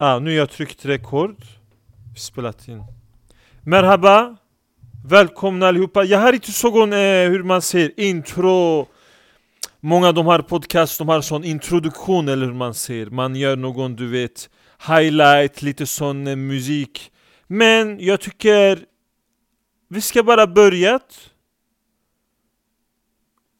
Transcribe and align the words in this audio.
Ah, 0.00 0.18
nu 0.18 0.30
har 0.30 0.36
jag 0.36 0.50
tryckt 0.50 0.84
rekord. 0.84 1.36
Spelat 2.16 2.68
in. 2.68 2.84
Merhaba. 3.62 4.36
Välkomna 5.06 5.68
allihopa. 5.68 6.04
Jag 6.04 6.18
har 6.18 6.32
inte 6.32 6.52
sågon, 6.52 6.92
eh, 6.92 7.30
hur 7.30 7.42
man 7.42 7.62
säger, 7.62 8.00
intro. 8.00 8.86
Många 9.80 10.12
de 10.12 10.26
har 10.26 10.38
podcast, 10.38 10.98
de 10.98 11.08
har 11.08 11.20
sån 11.20 11.44
introduktion 11.44 12.28
eller 12.28 12.46
hur 12.46 12.54
man 12.54 12.74
säger. 12.74 13.06
Man 13.06 13.36
gör 13.36 13.56
någon, 13.56 13.96
du 13.96 14.08
vet, 14.08 14.50
highlight, 14.88 15.62
lite 15.62 15.86
sån 15.86 16.26
eh, 16.26 16.36
musik. 16.36 17.12
Men 17.46 18.00
jag 18.00 18.20
tycker 18.20 18.84
vi 19.88 20.00
ska 20.00 20.22
bara 20.22 20.46
börja. 20.46 21.00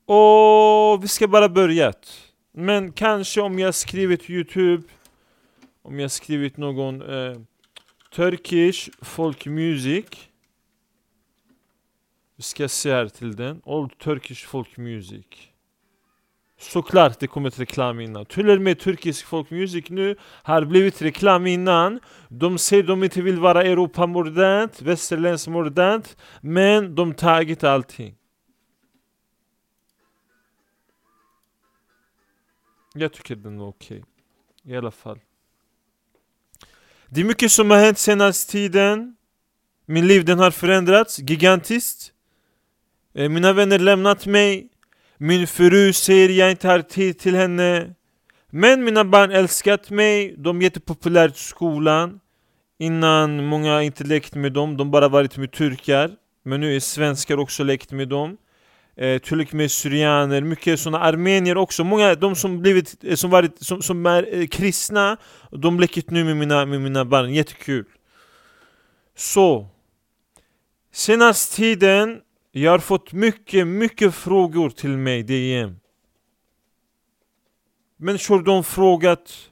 Och 0.06 1.04
vi 1.04 1.08
ska 1.08 1.28
bara 1.28 1.48
börja. 1.48 1.92
Men 2.52 2.92
kanske 2.92 3.40
om 3.40 3.58
jag 3.58 3.74
skrivit 3.74 4.30
Youtube 4.30 4.82
Om 5.82 6.00
jag 6.00 6.10
skrivit 6.10 6.56
någon 6.56 7.02
eh, 7.02 7.40
Turkish 8.12 8.90
folk 9.02 9.46
music 9.46 10.06
Vi 12.36 12.42
ska 12.42 12.68
se 12.68 12.92
här 12.92 13.08
till 13.08 13.36
den 13.36 13.62
Old 13.64 13.98
Turkish 13.98 14.46
folk 14.46 14.76
music 14.76 15.26
Såklart 16.60 17.20
det 17.20 17.26
kommer 17.26 17.48
ett 17.48 17.60
reklam 17.60 18.00
innan 18.00 18.26
Till 18.26 18.50
och 18.50 18.60
med 18.60 18.78
turkisk 18.78 19.26
folk 19.26 19.50
music 19.50 19.90
nu 19.90 20.16
har 20.42 20.64
blivit 20.64 21.02
reklam 21.02 21.46
innan 21.46 22.00
De 22.28 22.58
säger 22.58 22.82
de 22.82 23.04
inte 23.04 23.22
vill 23.22 23.40
vara 23.40 23.62
Europa 23.62 24.06
modernt, 24.06 24.82
västerländskt 24.82 25.48
modernt 25.48 26.16
Men 26.40 26.94
de 26.94 27.14
tagit 27.14 27.64
allting 27.64 28.18
Jag 32.94 33.12
tycker 33.12 33.36
den 33.36 33.60
är 33.60 33.68
okej. 33.68 33.98
Okay. 33.98 34.72
I 34.74 34.76
alla 34.76 34.90
fall. 34.90 35.20
Det 37.10 37.20
är 37.20 37.24
mycket 37.24 37.52
som 37.52 37.70
har 37.70 37.78
hänt 37.78 37.98
senaste 37.98 38.52
tiden. 38.52 39.16
Min 39.86 40.06
liv 40.06 40.24
den 40.24 40.38
har 40.38 40.50
förändrats 40.50 41.18
gigantiskt. 41.18 42.12
Eh, 43.14 43.28
mina 43.28 43.52
vänner 43.52 43.78
lämnat 43.78 44.26
mig. 44.26 44.68
Min 45.18 45.46
fru 45.46 45.92
säger 45.92 46.28
jag 46.28 46.50
inte 46.50 46.68
har 46.68 46.82
tid 46.82 47.18
till 47.18 47.34
henne. 47.34 47.94
Men 48.50 48.84
mina 48.84 49.04
barn 49.04 49.30
älskat 49.30 49.90
mig. 49.90 50.34
De 50.38 50.58
är 50.58 50.62
jättepopulära 50.62 51.30
i 51.30 51.34
skolan. 51.34 52.20
Innan 52.78 53.44
många 53.44 53.82
inte 53.82 54.04
lekt 54.04 54.34
med 54.34 54.52
dem. 54.52 54.76
De 54.76 54.90
bara 54.90 55.08
varit 55.08 55.36
med 55.36 55.52
turkar. 55.52 56.10
Men 56.44 56.60
nu 56.60 56.76
är 56.76 56.80
svenskar 56.80 57.38
också 57.38 57.64
lekt 57.64 57.92
med 57.92 58.08
dem 58.08 58.36
eh, 58.98 59.18
till 59.18 59.40
och 59.40 59.54
med 59.54 59.70
syrianer, 59.70 60.40
mycket 60.40 60.80
sådana 60.80 61.04
armenier 61.04 61.56
också. 61.56 61.84
Många, 61.84 62.14
de 62.14 62.36
som 62.36 62.62
blivit, 62.62 63.04
eh, 63.04 63.14
som 63.14 63.30
varit, 63.30 63.62
som, 63.62 63.82
som 63.82 64.06
är 64.06 64.38
eh, 64.40 64.46
kristna, 64.46 65.16
de 65.50 65.80
leker 65.80 66.04
nu 66.08 66.24
med 66.24 66.36
mina, 66.36 66.66
med 66.66 66.80
mina 66.80 67.04
barn, 67.04 67.34
jättekul. 67.34 67.84
Så, 69.16 69.68
senaste 70.92 71.56
tiden, 71.56 72.20
jag 72.52 72.70
har 72.70 72.78
fått 72.78 73.12
mycket, 73.12 73.66
mycket 73.66 74.14
frågor 74.14 74.70
till 74.70 74.96
mig, 74.96 75.22
DM. 75.22 75.76
Människor 77.96 78.42
de 78.42 78.64
frågat 78.64 79.50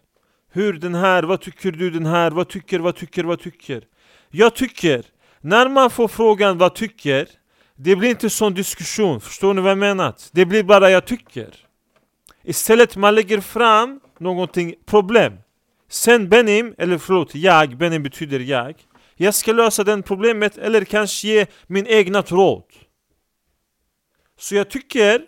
hur 0.53 0.73
den 0.73 0.95
här, 0.95 1.23
vad 1.23 1.41
tycker 1.41 1.73
du 1.73 1.91
den 1.91 2.07
här, 2.07 2.31
vad 2.31 2.49
tycker, 2.49 2.79
vad 2.79 2.97
tycker, 2.97 3.25
vad 3.25 3.41
tycker? 3.41 3.85
Jag 4.31 4.55
tycker, 4.55 5.05
när 5.41 5.69
man 5.69 5.91
får 5.91 6.09
frågan 6.09 6.59
vad 6.59 6.75
tycker 6.75 7.29
det 7.77 7.97
blir 7.97 8.11
inte 8.11 8.31
sån 8.31 8.55
diskussion, 8.55 9.21
förstår 9.21 9.55
ni 9.55 9.61
vad 9.61 9.71
jag 9.71 9.79
menar? 9.79 10.15
Det 10.33 10.47
blir 10.47 10.63
bara 10.63 10.91
jag 10.91 11.05
tycker. 11.07 11.55
Istället 12.43 12.97
man 12.97 13.15
lägger 13.15 13.41
fram 13.41 14.01
någonting, 14.19 14.75
problem. 14.87 15.33
Sen 15.89 16.29
Benim, 16.29 16.75
eller 16.79 16.99
förlåt, 16.99 17.35
jag, 17.35 17.77
Benim 17.77 18.03
betyder 18.03 18.41
jag. 18.41 18.75
Jag 19.15 19.35
ska 19.35 19.53
lösa 19.53 19.85
det 19.85 20.03
problemet 20.03 20.59
eller 20.59 20.85
kanske 20.85 21.29
ge 21.29 21.47
min 21.67 21.87
egna 21.87 22.23
råd. 22.23 22.65
Så 24.39 24.55
jag 24.55 24.71
tycker 24.71 25.21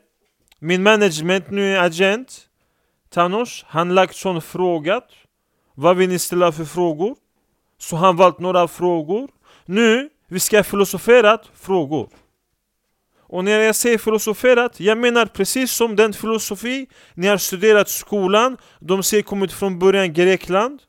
Min 0.60 0.82
management, 0.82 1.50
nu 1.50 1.76
är 1.76 1.82
agent 1.82 2.48
Thanos, 3.10 3.64
han 3.68 3.94
lagt 3.94 4.16
sån 4.16 4.42
fråga. 4.42 5.00
Vad 5.74 5.96
vill 5.96 6.08
ni 6.08 6.18
ställa 6.18 6.52
för 6.52 6.64
frågor? 6.64 7.16
Så 7.78 7.96
han 7.96 8.16
valt 8.16 8.38
några 8.38 8.68
frågor. 8.68 9.28
Nu, 9.64 10.10
vi 10.28 10.40
ska 10.40 10.64
filosofera 10.64 11.38
frågor 11.54 12.08
och 13.28 13.44
när 13.44 13.60
jag 13.60 13.76
säger 13.76 13.98
filosoferat, 13.98 14.80
jag 14.80 14.98
menar 14.98 15.26
precis 15.26 15.72
som 15.72 15.96
den 15.96 16.12
filosofi 16.12 16.86
ni 17.14 17.26
har 17.26 17.38
studerat 17.38 17.88
i 17.88 17.92
skolan. 17.92 18.56
De 18.80 19.02
säger 19.02 19.22
kommit 19.22 19.52
från 19.52 19.78
början 19.78 20.12
Grekland. 20.12 20.82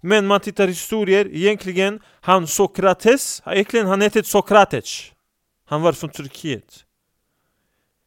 Men 0.00 0.26
man 0.26 0.40
tittar 0.40 0.66
historier, 0.66 1.28
egentligen 1.32 2.00
han 2.20 2.46
Sokrates, 2.46 3.42
egentligen 3.46 3.86
han 3.86 4.00
hette 4.00 4.22
Sokrates. 4.22 5.12
Han 5.64 5.82
var 5.82 5.92
från 5.92 6.10
Turkiet. 6.10 6.84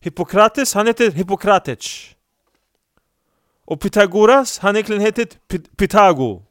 Hippokrates, 0.02 0.74
han 0.74 0.88
hette 0.88 1.12
Hippokrates. 1.12 2.16
Och 3.66 3.82
Pythagoras, 3.82 4.60
han 4.60 4.76
egentligen 4.76 5.02
hette 5.02 5.26
Pythago 5.78 6.44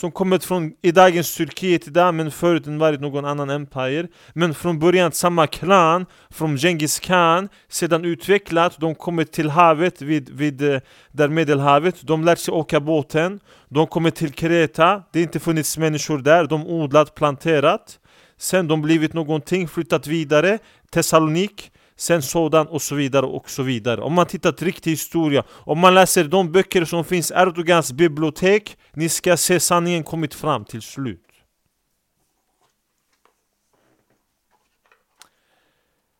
som 0.00 0.10
kommit 0.10 0.44
från 0.44 0.72
i 0.82 0.92
dagens 0.92 1.34
Turkiet 1.34 1.86
idag 1.86 2.14
men 2.14 2.30
förut 2.30 2.64
den 2.64 2.78
varit 2.78 3.00
någon 3.00 3.24
annan 3.24 3.50
empire 3.50 4.08
Men 4.32 4.54
från 4.54 4.78
början 4.78 5.12
samma 5.12 5.46
klan 5.46 6.06
från 6.30 6.56
Genghis 6.56 6.98
khan 6.98 7.48
Sedan 7.68 8.04
utvecklat, 8.04 8.80
de 8.80 8.94
kommer 8.94 9.24
till 9.24 9.50
havet 9.50 10.02
vid, 10.02 10.30
vid 10.30 10.62
eh, 10.62 10.80
där 11.12 11.28
medelhavet 11.28 12.06
De 12.06 12.24
lär 12.24 12.36
sig 12.36 12.52
åka 12.52 12.80
båten 12.80 13.40
De 13.68 13.86
kommer 13.86 14.10
till 14.10 14.32
Kreta, 14.32 15.02
det 15.12 15.18
har 15.18 15.22
inte 15.22 15.40
funnits 15.40 15.78
människor 15.78 16.18
där 16.18 16.44
De 16.44 16.66
odlat, 16.66 17.14
planterat 17.14 17.98
Sen 18.38 18.68
de 18.68 18.82
blivit 18.82 19.12
någonting, 19.12 19.68
flyttat 19.68 20.06
vidare 20.06 20.58
Thessalonik 20.90 21.72
sen 22.00 22.22
sådan 22.22 22.66
och 22.68 22.82
så 22.82 22.94
vidare 22.94 23.26
och 23.26 23.50
så 23.50 23.62
vidare. 23.62 24.00
Om 24.00 24.14
man 24.14 24.26
tittar 24.26 24.52
på 24.52 24.64
riktig 24.64 24.90
historia, 24.90 25.44
om 25.50 25.78
man 25.78 25.94
läser 25.94 26.24
de 26.24 26.52
böcker 26.52 26.84
som 26.84 27.04
finns 27.04 27.30
i 27.30 27.34
Erdogans 27.34 27.92
bibliotek, 27.92 28.76
ni 28.92 29.08
ska 29.08 29.36
se 29.36 29.60
sanningen 29.60 30.02
kommit 30.02 30.34
fram 30.34 30.64
till 30.64 30.82
slut. 30.82 31.26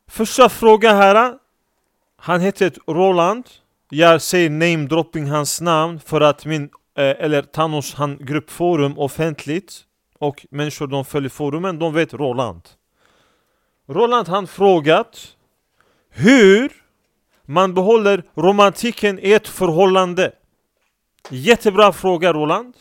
Första 0.08 0.48
frågan 0.48 0.96
här, 0.96 1.34
han 2.16 2.40
heter 2.40 2.72
Roland. 2.86 3.44
Jag 3.90 4.22
säger 4.22 4.50
name 4.50 4.86
dropping 4.88 5.30
hans 5.30 5.60
namn 5.60 6.00
för 6.00 6.20
att 6.20 6.44
min, 6.44 6.62
eh, 6.94 7.04
eller 7.24 7.42
Thanos 7.42 7.94
han 7.94 8.18
gruppforum 8.20 8.98
offentligt 8.98 9.84
och 10.18 10.46
människor 10.50 10.86
de 10.86 11.04
följer 11.04 11.30
forumen, 11.30 11.78
de 11.78 11.94
vet 11.94 12.14
Roland. 12.14 12.62
Roland 13.88 14.28
han 14.28 14.46
frågat 14.46 15.36
hur 16.10 16.72
man 17.46 17.74
behåller 17.74 18.24
romantiken 18.34 19.18
i 19.18 19.32
ett 19.32 19.48
förhållande. 19.48 20.32
Jättebra 21.30 21.92
fråga 21.92 22.32
Roland. 22.32 22.74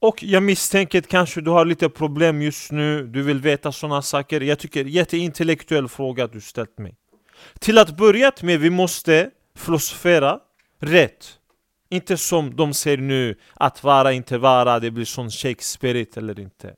Och 0.00 0.22
jag 0.22 0.42
misstänker 0.42 0.98
att 0.98 1.08
kanske 1.08 1.40
du 1.40 1.50
har 1.50 1.64
lite 1.64 1.88
problem 1.88 2.42
just 2.42 2.72
nu, 2.72 3.06
du 3.06 3.22
vill 3.22 3.40
veta 3.40 3.72
sådana 3.72 4.02
saker. 4.02 4.40
Jag 4.40 4.58
tycker 4.58 4.84
jätteintellektuell 4.84 5.88
fråga 5.88 6.26
du 6.26 6.40
ställt 6.40 6.78
mig. 6.78 6.94
Till 7.58 7.78
att 7.78 7.96
börja 7.96 8.32
med, 8.42 8.60
vi 8.60 8.70
måste 8.70 9.30
filosofera 9.56 10.38
rätt. 10.80 11.38
Inte 11.90 12.16
som 12.16 12.56
de 12.56 12.74
säger 12.74 12.98
nu, 12.98 13.38
att 13.54 13.84
vara, 13.84 14.12
inte 14.12 14.38
vara, 14.38 14.80
det 14.80 14.90
blir 14.90 15.04
sån 15.04 15.30
Shakespeare 15.30 16.06
eller 16.16 16.40
inte. 16.40 16.74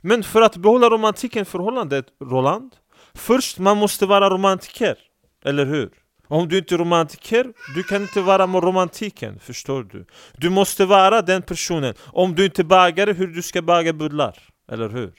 Men 0.00 0.22
för 0.22 0.42
att 0.42 0.56
behålla 0.56 0.90
romantiken 0.90 1.42
i 1.42 1.44
förhållandet, 1.44 2.06
Roland, 2.20 2.76
Först, 3.14 3.58
man 3.58 3.76
måste 3.76 4.06
vara 4.06 4.30
romantiker. 4.30 4.96
Eller 5.44 5.66
hur? 5.66 5.90
Om 6.28 6.48
du 6.48 6.58
inte 6.58 6.74
är 6.74 6.78
romantiker, 6.78 7.52
du 7.74 7.82
kan 7.82 8.02
inte 8.02 8.20
vara 8.20 8.46
med 8.46 8.64
romantiken, 8.64 9.38
förstår 9.38 9.82
du? 9.82 10.06
Du 10.36 10.50
måste 10.50 10.84
vara 10.84 11.22
den 11.22 11.42
personen. 11.42 11.94
Om 12.00 12.34
du 12.34 12.44
inte 12.44 12.62
är 12.62 12.64
bagare, 12.64 13.12
hur 13.12 13.26
du 13.26 13.42
ska 13.42 13.62
baga 13.62 13.92
bullar? 13.92 14.38
Eller 14.72 14.88
hur? 14.88 15.12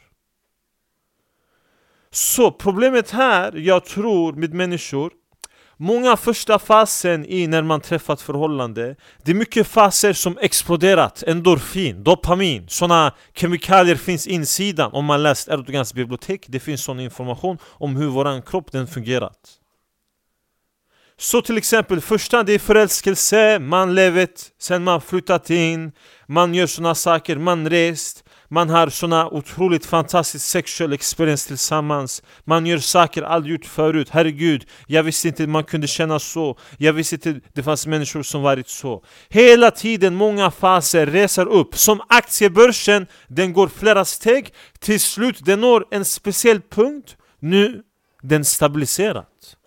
Så 2.12 2.52
problemet 2.52 3.12
här, 3.12 3.54
jag 3.54 3.86
tror 3.86 4.34
med 4.34 4.54
människor 4.54 5.12
Många 5.78 6.18
första 6.18 6.60
fasen 6.60 7.26
i 7.26 7.48
när 7.48 7.64
man 7.64 7.82
träffat 7.82 8.22
förhållande 8.22 8.96
Det 9.24 9.32
är 9.32 9.36
mycket 9.36 9.68
faser 9.68 10.14
som 10.14 10.38
exploderat 10.42 11.24
Endorfin, 11.24 12.04
dopamin, 12.04 12.66
sådana 12.68 13.14
kemikalier 13.34 13.96
finns 13.96 14.28
insidan. 14.28 14.92
Om 14.94 15.06
man 15.06 15.24
läst 15.24 15.48
Erdogans 15.48 15.94
bibliotek 15.94 16.46
Det 16.48 16.60
finns 16.60 16.84
sån 16.84 17.00
information 17.00 17.58
om 17.64 17.96
hur 17.96 18.08
våran 18.08 18.42
kropp 18.42 18.72
den 18.72 18.88
fungerat. 18.88 19.38
Så 21.18 21.42
till 21.42 21.58
exempel 21.58 22.02
första 22.02 22.44
det 22.44 22.54
är 22.54 22.60
förälskelse, 22.60 23.60
man 23.60 23.96
levet 23.96 24.52
Sen 24.60 24.84
man 24.84 25.02
flyttat 25.02 25.50
in 25.50 25.92
Man 26.28 26.54
gör 26.54 26.68
såna 26.68 26.96
saker, 26.96 27.36
man 27.38 27.70
rest 27.70 28.25
man 28.56 28.70
har 28.70 28.90
såna 28.90 29.28
otroligt 29.30 29.86
fantastisk 29.86 30.46
sexual 30.46 30.94
experience 30.94 31.48
tillsammans. 31.48 32.24
Man 32.44 32.66
gör 32.66 32.78
saker 32.78 33.24
aldrig 33.24 33.52
gjort 33.52 33.66
förut, 33.66 34.10
herregud 34.12 34.66
Jag 34.88 35.04
visste 35.04 35.28
inte 35.28 35.48
man 35.48 35.64
kunde 35.64 35.88
känna 35.88 36.20
så. 36.20 36.58
Jag 36.78 36.94
visste 36.94 37.16
inte 37.16 37.40
det 37.54 37.64
fanns 37.64 37.88
människor 37.88 38.24
som 38.24 38.42
varit 38.42 38.68
så. 38.68 39.04
Hela 39.30 39.72
tiden, 39.72 40.16
många 40.16 40.52
faser 40.52 41.06
reser 41.06 41.48
upp. 41.48 41.78
Som 41.78 42.02
aktiebörsen, 42.10 43.08
den 43.28 43.54
går 43.54 43.68
flera 43.68 44.06
steg. 44.06 44.54
Till 44.80 45.00
slut, 45.00 45.46
den 45.46 45.62
når 45.62 45.86
en 45.92 46.06
speciell 46.06 46.62
punkt. 46.62 47.18
Nu, 47.40 47.82
den 48.22 48.46
stabiliserat. 48.46 49.58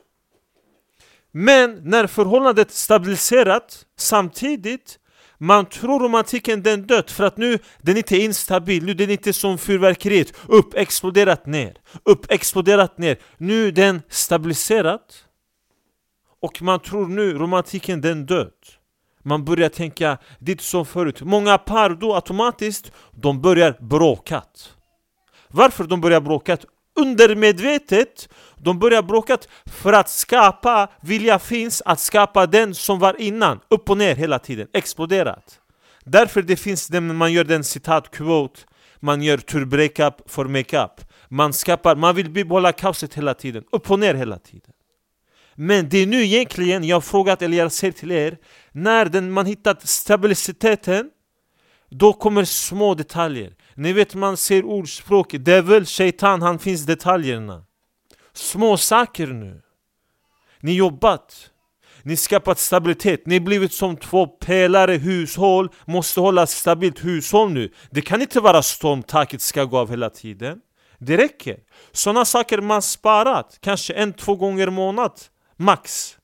Men 1.32 1.80
när 1.84 2.06
förhållandet 2.06 2.70
stabiliserat 2.70 3.86
samtidigt 3.98 4.98
man 5.38 5.66
tror 5.66 6.00
romantiken 6.00 6.62
den 6.62 6.86
dött 6.86 7.10
för 7.10 7.24
att 7.24 7.36
nu 7.36 7.58
den 7.82 7.96
inte 7.96 8.16
är 8.16 8.24
instabil, 8.24 8.84
nu 8.84 8.94
den 8.94 9.10
inte 9.10 9.32
som 9.32 9.58
fyrverkeriet 9.58 10.32
upp, 10.46 10.74
exploderat 10.74 11.46
ner, 11.46 11.78
upp, 12.04 12.30
exploderat 12.30 12.98
ner. 12.98 13.18
Nu 13.36 13.70
den 13.70 14.02
stabiliserat 14.08 15.24
och 16.40 16.62
man 16.62 16.80
tror 16.80 17.06
nu 17.06 17.32
romantiken 17.32 18.00
den 18.00 18.26
dött. 18.26 18.78
Man 19.22 19.44
börjar 19.44 19.68
tänka 19.68 20.18
dit 20.38 20.60
som 20.60 20.86
förut. 20.86 21.22
Många 21.22 21.58
par 21.58 21.90
då 21.90 22.14
automatiskt, 22.14 22.92
de 23.10 23.42
börjar 23.42 23.76
bråkat. 23.80 24.74
Varför 25.48 25.84
de 25.84 26.00
börjar 26.00 26.20
bråkat? 26.20 26.64
Undermedvetet 26.98 28.28
de 28.56 28.78
börjar 28.78 29.02
bråka 29.02 29.38
för 29.66 29.92
att 29.92 30.08
skapa, 30.08 30.88
vilja 31.00 31.38
finns 31.38 31.82
att 31.84 32.00
skapa 32.00 32.46
den 32.46 32.74
som 32.74 32.98
var 32.98 33.20
innan, 33.20 33.60
upp 33.68 33.90
och 33.90 33.98
ner 33.98 34.16
hela 34.16 34.38
tiden, 34.38 34.68
exploderat. 34.72 35.60
Därför 36.04 36.42
det 36.42 36.56
finns 36.56 36.88
den, 36.88 37.16
man 37.16 37.32
gör 37.32 37.44
den 37.44 37.64
citat, 37.64 38.10
quote, 38.10 38.60
man 39.00 39.22
gör 39.22 39.38
tur 39.38 39.64
breakup 39.64 40.30
för-makeup. 40.30 41.00
Man 41.28 41.52
skapar, 41.52 41.96
man 41.96 42.14
vill 42.14 42.30
bibehålla 42.30 42.72
kaoset 42.72 43.14
hela 43.14 43.34
tiden, 43.34 43.64
upp 43.72 43.90
och 43.90 43.98
ner 43.98 44.14
hela 44.14 44.38
tiden. 44.38 44.72
Men 45.54 45.88
det 45.88 45.98
är 45.98 46.06
nu 46.06 46.24
egentligen, 46.24 46.84
jag 46.84 46.96
har 46.96 47.00
frågat 47.00 47.42
eller 47.42 47.58
jag 47.58 47.72
säger 47.72 47.92
till 47.92 48.12
er, 48.12 48.38
när 48.72 49.06
den, 49.06 49.30
man 49.32 49.46
hittat 49.46 49.88
stabiliteten, 49.88 51.10
då 51.90 52.12
kommer 52.12 52.44
små 52.44 52.94
detaljer. 52.94 53.54
Ni 53.74 53.92
vet 53.92 54.14
man 54.14 54.36
ser 54.36 54.64
ordspråk, 54.64 55.34
devil, 55.38 55.86
shaitan, 55.86 56.42
han 56.42 56.58
finns 56.58 56.86
detaljerna. 56.86 57.64
Små 58.32 58.76
saker 58.76 59.26
nu. 59.26 59.62
Ni 60.60 60.74
jobbat. 60.74 61.50
Ni 62.02 62.16
skapat 62.16 62.58
stabilitet. 62.58 63.26
Ni 63.26 63.40
blivit 63.40 63.72
som 63.72 63.96
två 63.96 64.26
pelare 64.26 64.92
hushåll. 64.92 65.68
Måste 65.84 66.20
hålla 66.20 66.46
stabilt 66.46 67.04
hushåll 67.04 67.50
nu. 67.50 67.72
Det 67.90 68.02
kan 68.02 68.20
inte 68.20 68.40
vara 68.40 68.62
storm, 68.62 69.02
taket 69.02 69.42
ska 69.42 69.64
gå 69.64 69.78
av 69.78 69.90
hela 69.90 70.10
tiden. 70.10 70.60
Det 70.98 71.16
räcker. 71.16 71.56
Sådana 71.92 72.24
saker 72.24 72.60
man 72.60 72.82
sparat. 72.82 73.58
Kanske 73.60 73.92
en, 73.92 74.12
två 74.12 74.34
gånger 74.34 74.68
i 74.68 74.70
månad. 74.70 75.12
Max. 75.56 76.16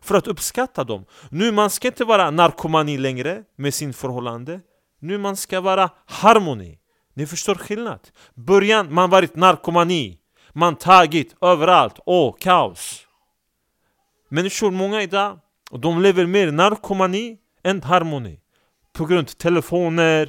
För 0.00 0.14
att 0.14 0.26
uppskatta 0.26 0.84
dem. 0.84 1.04
Nu 1.30 1.52
man 1.52 1.70
ska 1.70 1.88
inte 1.88 2.04
vara 2.04 2.30
narkomani 2.30 2.98
längre 2.98 3.42
med 3.56 3.74
sin 3.74 3.92
förhållande. 3.92 4.60
Nu 5.02 5.18
man 5.18 5.36
ska 5.36 5.60
vara 5.60 5.90
harmoni. 6.06 6.78
Ni 7.14 7.26
förstår 7.26 7.54
skillnad. 7.54 8.00
Början, 8.34 8.94
man 8.94 9.10
varit 9.10 9.36
narkomani. 9.36 10.18
Man 10.52 10.76
tagit 10.76 11.34
överallt. 11.40 11.98
Åh, 12.06 12.34
kaos. 12.40 13.06
Människor, 14.28 14.70
många 14.70 15.02
idag, 15.02 15.38
de 15.70 16.02
lever 16.02 16.26
mer 16.26 16.50
narkomani 16.50 17.36
än 17.64 17.82
harmoni. 17.82 18.40
På 18.92 19.04
grund 19.04 19.28
av 19.28 19.32
telefoner, 19.32 20.28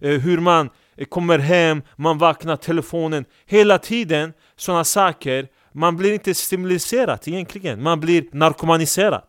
eh, 0.00 0.20
hur 0.20 0.38
man 0.40 0.70
eh, 0.96 1.06
kommer 1.06 1.38
hem, 1.38 1.82
man 1.96 2.18
vaknar, 2.18 2.56
telefonen. 2.56 3.24
Hela 3.46 3.78
tiden 3.78 4.32
sådana 4.56 4.84
saker. 4.84 5.48
Man 5.72 5.96
blir 5.96 6.12
inte 6.12 6.34
stimuliserad 6.34 7.20
egentligen. 7.26 7.82
Man 7.82 8.00
blir 8.00 8.24
narkomaniserad. 8.32 9.28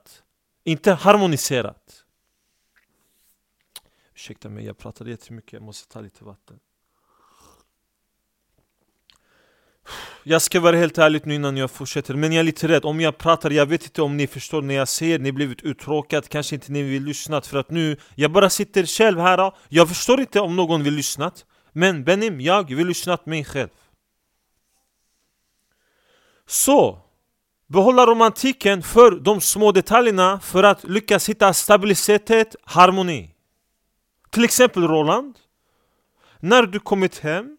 Inte 0.63 0.92
harmoniserad. 0.94 1.75
Ursäkta 4.17 4.49
mig, 4.49 4.65
jag 4.65 4.77
pratade 4.77 5.09
jättemycket. 5.09 5.53
Jag 5.53 5.61
måste 5.61 5.93
ta 5.93 6.01
lite 6.01 6.23
vatten. 6.23 6.59
Jag 10.23 10.41
ska 10.41 10.59
vara 10.59 10.75
helt 10.75 10.97
ärlig 10.97 11.21
nu 11.25 11.35
innan 11.35 11.57
jag 11.57 11.71
fortsätter, 11.71 12.13
men 12.13 12.31
jag 12.31 12.39
är 12.39 12.43
lite 12.43 12.67
rädd 12.67 12.85
om 12.85 13.01
jag 13.01 13.17
pratar, 13.17 13.51
jag 13.51 13.65
vet 13.65 13.83
inte 13.83 14.01
om 14.01 14.17
ni 14.17 14.27
förstår 14.27 14.61
när 14.61 14.75
jag 14.75 14.87
säger 14.87 15.19
ni 15.19 15.31
blivit 15.31 15.61
uttråkad, 15.61 16.29
kanske 16.29 16.55
inte 16.55 16.71
ni 16.71 16.83
vill 16.83 17.03
lyssna 17.03 17.41
för 17.41 17.57
att 17.57 17.69
nu, 17.71 17.97
jag 18.15 18.31
bara 18.31 18.49
sitter 18.49 18.85
själv 18.85 19.19
här, 19.19 19.51
jag 19.69 19.87
förstår 19.87 20.19
inte 20.19 20.39
om 20.39 20.55
någon 20.55 20.83
vill 20.83 20.93
lyssna 20.93 21.31
Men 21.71 22.03
Benim, 22.03 22.41
jag 22.41 22.75
vill 22.75 22.87
lyssna 22.87 23.17
mig 23.23 23.45
själv 23.45 23.69
Så, 26.47 26.99
behålla 27.67 28.05
romantiken 28.05 28.83
för 28.83 29.11
de 29.11 29.41
små 29.41 29.71
detaljerna 29.71 30.39
för 30.39 30.63
att 30.63 30.83
lyckas 30.83 31.29
hitta 31.29 31.53
stabilitet, 31.53 32.55
harmoni 32.63 33.37
till 34.38 34.44
exempel 34.44 34.84
Roland 34.84 35.36
När 36.39 36.63
du 36.63 36.80
kommit 36.80 37.19
hem 37.19 37.57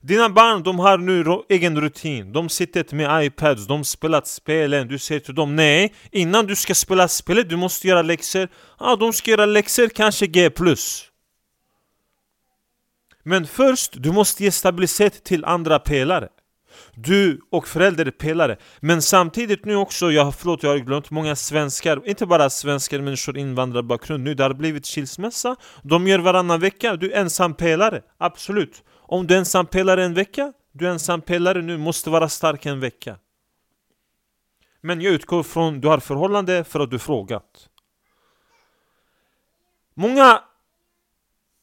dina 0.00 0.28
barn 0.28 0.62
de 0.62 0.78
har 0.78 0.98
nu 0.98 1.24
egen 1.48 1.80
rutin, 1.80 2.32
de 2.32 2.48
sitter 2.48 2.94
med 2.96 3.24
iPads, 3.24 3.66
de 3.66 3.84
spelar 3.84 4.22
spelen, 4.24 4.88
du 4.88 4.98
säger 4.98 5.20
till 5.20 5.34
dem 5.34 5.56
nej 5.56 5.94
Innan 6.10 6.46
du 6.46 6.56
ska 6.56 6.74
spela 6.74 7.08
spelet, 7.08 7.48
du 7.48 7.56
måste 7.56 7.88
göra 7.88 8.02
läxor. 8.02 8.48
Ja, 8.80 8.96
de 8.96 9.12
ska 9.12 9.30
göra 9.30 9.46
läxor, 9.46 9.88
kanske 9.88 10.26
G+. 10.26 10.50
Men 13.22 13.46
först, 13.46 13.92
du 13.94 14.12
måste 14.12 14.44
ge 14.44 14.50
stabilitet 14.50 15.24
till 15.24 15.44
andra 15.44 15.78
pelare 15.78 16.28
du 16.94 17.40
och 17.50 17.68
förälder 17.68 18.06
är 18.06 18.10
pelare 18.10 18.56
Men 18.80 19.02
samtidigt 19.02 19.64
nu 19.64 19.76
också, 19.76 20.10
jag, 20.10 20.34
förlåt 20.34 20.62
jag 20.62 20.70
har 20.70 20.78
glömt 20.78 21.10
många 21.10 21.36
svenskar 21.36 22.02
Inte 22.08 22.26
bara 22.26 22.50
svenskar, 22.50 23.00
människor 23.00 23.38
invandrarbakgrund 23.38 24.24
Nu 24.24 24.34
det 24.34 24.42
har 24.42 24.54
blivit 24.54 24.86
skilsmässa 24.86 25.56
De 25.82 26.06
gör 26.08 26.18
varannan 26.18 26.60
vecka, 26.60 26.96
du 26.96 27.12
är 27.12 27.20
ensam 27.20 27.54
pelare 27.54 28.02
Absolut 28.18 28.82
om 29.12 29.26
du 29.26 29.34
är 29.34 29.38
ensam 29.38 29.66
pelare 29.66 30.04
en 30.04 30.14
vecka, 30.14 30.52
du 30.72 30.86
är 30.86 30.90
ensam 30.90 31.20
pelare 31.20 31.62
nu, 31.62 31.78
måste 31.78 32.10
vara 32.10 32.28
stark 32.28 32.66
en 32.66 32.80
vecka. 32.80 33.18
Men 34.80 35.00
jag 35.00 35.14
utgår 35.14 35.42
från 35.42 35.80
du 35.80 35.88
har 35.88 35.98
förhållande 35.98 36.64
för 36.64 36.80
att 36.80 36.90
du 36.90 36.98
frågat. 36.98 37.68
Många 39.94 40.42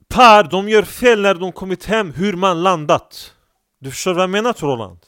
par, 0.07 0.43
de 0.43 0.69
gör 0.69 0.83
fel 0.83 1.21
när 1.21 1.33
de 1.33 1.51
kommit 1.51 1.85
hem 1.85 2.11
hur 2.11 2.33
man 2.33 2.63
landat. 2.63 3.35
Du 3.79 3.91
förstår 3.91 4.13
vad 4.13 4.23
jag 4.23 4.29
menar 4.29 4.53
Roland? 4.53 4.99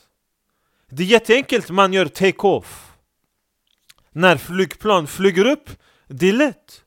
Det 0.93 1.03
är 1.03 1.07
jätteenkelt, 1.07 1.69
man 1.69 1.93
gör 1.93 2.05
take-off. 2.05 2.91
När 4.11 4.38
flygplan 4.38 5.07
flyger 5.07 5.45
upp, 5.45 5.69
det 6.07 6.29
är 6.29 6.33
lätt. 6.33 6.83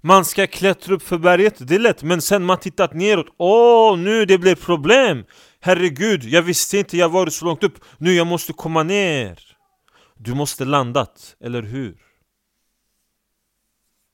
Man 0.00 0.24
ska 0.24 0.46
klättra 0.46 0.94
upp 0.94 1.02
för 1.02 1.18
berget, 1.18 1.68
det 1.68 1.74
är 1.74 1.78
lätt 1.78 2.02
Men 2.02 2.22
sen 2.22 2.44
man 2.44 2.58
tittat 2.58 2.94
neråt, 2.94 3.26
åh 3.36 3.98
nu 3.98 4.24
det 4.24 4.38
blir 4.38 4.54
problem 4.54 5.24
Herregud, 5.60 6.24
jag 6.24 6.42
visste 6.42 6.78
inte 6.78 6.96
jag 6.96 7.08
var 7.08 7.26
så 7.26 7.44
långt 7.44 7.64
upp 7.64 7.84
Nu 7.98 8.12
jag 8.12 8.26
måste 8.26 8.52
komma 8.52 8.82
ner 8.82 9.56
Du 10.14 10.34
måste 10.34 10.64
landat, 10.64 11.36
eller 11.40 11.62
hur? 11.62 11.98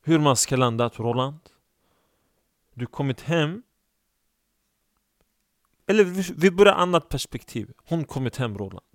Hur 0.04 0.18
man 0.18 0.36
ska 0.36 0.56
landat 0.56 0.98
Roland? 0.98 1.40
Du 2.74 2.86
kommit 2.86 3.20
hem 3.20 3.62
Eller 5.86 6.04
vi 6.34 6.50
börjar 6.50 6.74
annat 6.74 7.08
perspektiv 7.08 7.70
Hon 7.84 8.04
kommit 8.04 8.36
hem 8.36 8.58
Roland 8.58 8.86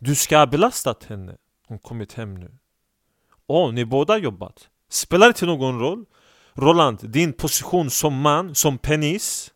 du 0.00 0.14
ska 0.14 0.38
ha 0.38 0.46
belastat 0.46 1.04
henne. 1.04 1.36
Hon 1.68 1.78
kommit 1.78 2.12
hem 2.12 2.34
nu. 2.34 2.50
Åh, 3.46 3.72
ni 3.72 3.84
båda 3.84 4.18
jobbat. 4.18 4.68
Spelar 4.90 5.26
inte 5.26 5.46
någon 5.46 5.80
roll? 5.80 6.04
Roland, 6.54 6.98
din 7.02 7.32
position 7.32 7.90
som 7.90 8.20
man, 8.20 8.54
som 8.54 8.78
penis 8.78 9.52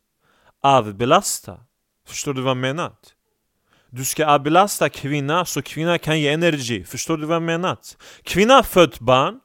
Avbelasta. 0.62 1.60
Förstår 2.06 2.34
du 2.34 2.42
vad 2.42 2.50
jag 2.50 2.56
menar? 2.56 2.92
Du 3.90 4.04
ska 4.04 4.26
avbelasta 4.26 4.88
kvinna 4.88 5.44
så 5.44 5.62
kvinna 5.62 5.98
kan 5.98 6.20
ge 6.20 6.28
energi. 6.28 6.84
Förstår 6.84 7.16
du 7.16 7.26
vad 7.26 7.34
jag 7.34 7.42
menar? 7.42 7.78
Kvinna 8.22 8.54
har 8.54 8.62
fött 8.62 9.00
barn. 9.00 9.40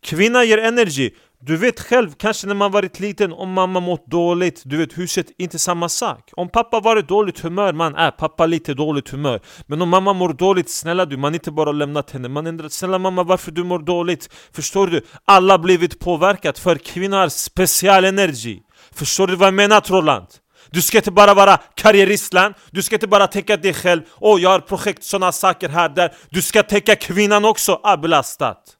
Kvinna 0.00 0.44
ger 0.44 0.58
energi 0.58 1.14
du 1.40 1.56
vet 1.56 1.80
själv, 1.80 2.12
kanske 2.16 2.46
när 2.46 2.54
man 2.54 2.72
varit 2.72 3.00
liten, 3.00 3.32
om 3.32 3.52
mamma 3.52 3.80
mått 3.80 4.06
dåligt, 4.06 4.62
du 4.64 4.76
vet 4.76 4.98
huset, 4.98 5.26
inte 5.38 5.58
samma 5.58 5.88
sak 5.88 6.30
Om 6.36 6.48
pappa 6.48 6.80
varit 6.80 7.08
dåligt 7.08 7.40
humör, 7.40 7.72
man 7.72 7.94
är 7.94 8.10
pappa 8.10 8.46
lite 8.46 8.74
dåligt 8.74 9.08
humör 9.08 9.40
Men 9.66 9.82
om 9.82 9.88
mamma 9.88 10.12
mår 10.12 10.32
dåligt, 10.32 10.70
snälla 10.70 11.06
du, 11.06 11.16
man 11.16 11.34
inte 11.34 11.50
bara 11.50 11.72
lämnat 11.72 12.10
henne 12.10 12.28
Man 12.28 12.46
ändrar, 12.46 12.68
snälla 12.68 12.98
mamma 12.98 13.22
varför 13.22 13.50
du 13.50 13.64
mår 13.64 13.78
dåligt? 13.78 14.30
Förstår 14.52 14.86
du? 14.86 15.02
Alla 15.24 15.58
blivit 15.58 15.98
påverkat 15.98 16.58
för 16.58 16.76
kvinnor 16.76 17.16
har 17.16 18.02
energi 18.02 18.62
Förstår 18.94 19.26
du 19.26 19.36
vad 19.36 19.46
jag 19.46 19.54
menar 19.54 19.82
Roland? 19.90 20.26
Du 20.70 20.82
ska 20.82 20.98
inte 20.98 21.10
bara 21.10 21.34
vara 21.34 21.56
karriäristland, 21.56 22.54
du 22.70 22.82
ska 22.82 22.96
inte 22.96 23.06
bara 23.06 23.26
tänka 23.26 23.56
dig 23.56 23.74
själv 23.74 24.02
Åh, 24.20 24.36
oh, 24.36 24.42
jag 24.42 24.50
har 24.50 24.60
projekt, 24.60 25.04
sådana 25.04 25.32
saker 25.32 25.68
här, 25.68 25.88
där 25.88 26.14
Du 26.30 26.42
ska 26.42 26.62
tänka 26.62 26.96
kvinnan 26.96 27.44
också, 27.44 27.80
avbelastat 27.82 28.75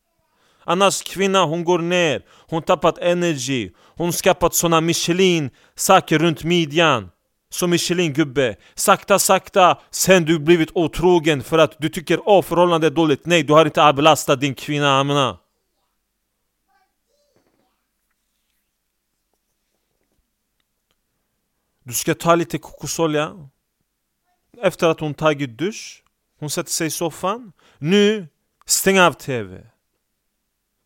Annars 0.66 1.02
kvinna, 1.02 1.44
hon 1.44 1.64
går 1.64 1.78
ner, 1.78 2.22
hon 2.50 2.62
tappat 2.62 2.98
energi 2.98 3.72
Hon 3.96 4.12
skapat 4.12 4.54
såna 4.54 4.80
Michelin 4.80 5.50
saker 5.74 6.18
runt 6.18 6.44
midjan 6.44 7.10
som 7.50 7.70
Michelin-gubbe. 7.70 8.56
Sakta, 8.74 9.18
sakta, 9.18 9.78
sen 9.90 10.24
du 10.24 10.38
blivit 10.38 10.70
otrogen 10.74 11.42
för 11.42 11.58
att 11.58 11.76
du 11.78 11.88
tycker 11.88 12.28
åh 12.28 12.42
förhållandet 12.42 12.92
är 12.92 12.94
dåligt. 12.94 13.26
Nej, 13.26 13.42
du 13.42 13.52
har 13.52 13.66
inte 13.66 13.82
avlastat 13.82 14.40
din 14.40 14.54
kvinna, 14.54 15.00
amna. 15.00 15.38
Du 21.84 21.92
ska 21.92 22.14
ta 22.14 22.34
lite 22.34 22.58
kokosolja 22.58 23.48
Efter 24.62 24.88
att 24.88 25.00
hon 25.00 25.14
tagit 25.14 25.58
dusch 25.58 26.04
Hon 26.38 26.50
sätter 26.50 26.70
sig 26.70 26.86
i 26.86 26.90
soffan 26.90 27.52
Nu, 27.78 28.28
stäng 28.66 29.00
av 29.00 29.12
TV 29.12 29.66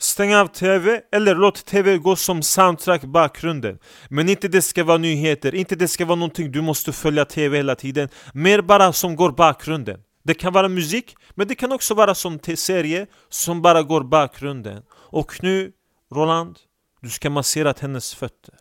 Stäng 0.01 0.35
av 0.35 0.47
TV 0.47 1.01
eller 1.13 1.35
låt 1.35 1.65
TV 1.65 1.99
gå 1.99 2.17
som 2.17 2.43
soundtrack 2.43 3.03
bakgrunden. 3.03 3.79
Men 4.09 4.29
inte 4.29 4.49
det 4.49 4.63
ska 4.63 4.85
vara 4.85 4.99
nyheter, 4.99 5.55
inte 5.55 5.77
det 5.77 5.89
ska 5.89 6.05
vara 6.05 6.17
någonting 6.17 6.53
du 6.53 6.61
måste 6.61 6.93
följa 6.93 7.25
TV 7.25 7.57
hela 7.57 7.75
tiden. 7.75 8.09
Mer 8.35 8.63
bara 8.63 8.93
som 8.93 9.17
går 9.17 9.31
bakgrunden. 9.31 10.01
Det 10.23 10.35
kan 10.35 10.53
vara 10.53 10.69
musik, 10.69 11.17
men 11.35 11.49
det 11.49 11.55
kan 11.55 11.73
också 11.73 11.95
vara 11.95 12.15
som 12.15 12.39
serie 12.57 13.07
som 13.29 13.63
bara 13.63 13.83
går 13.83 14.03
bakgrunden. 14.03 14.83
Och 14.93 15.43
nu, 15.43 15.73
Roland, 16.15 16.59
du 17.01 17.11
ska 17.11 17.31
massera 17.31 17.75
hennes 17.81 18.15
fötter. 18.15 18.55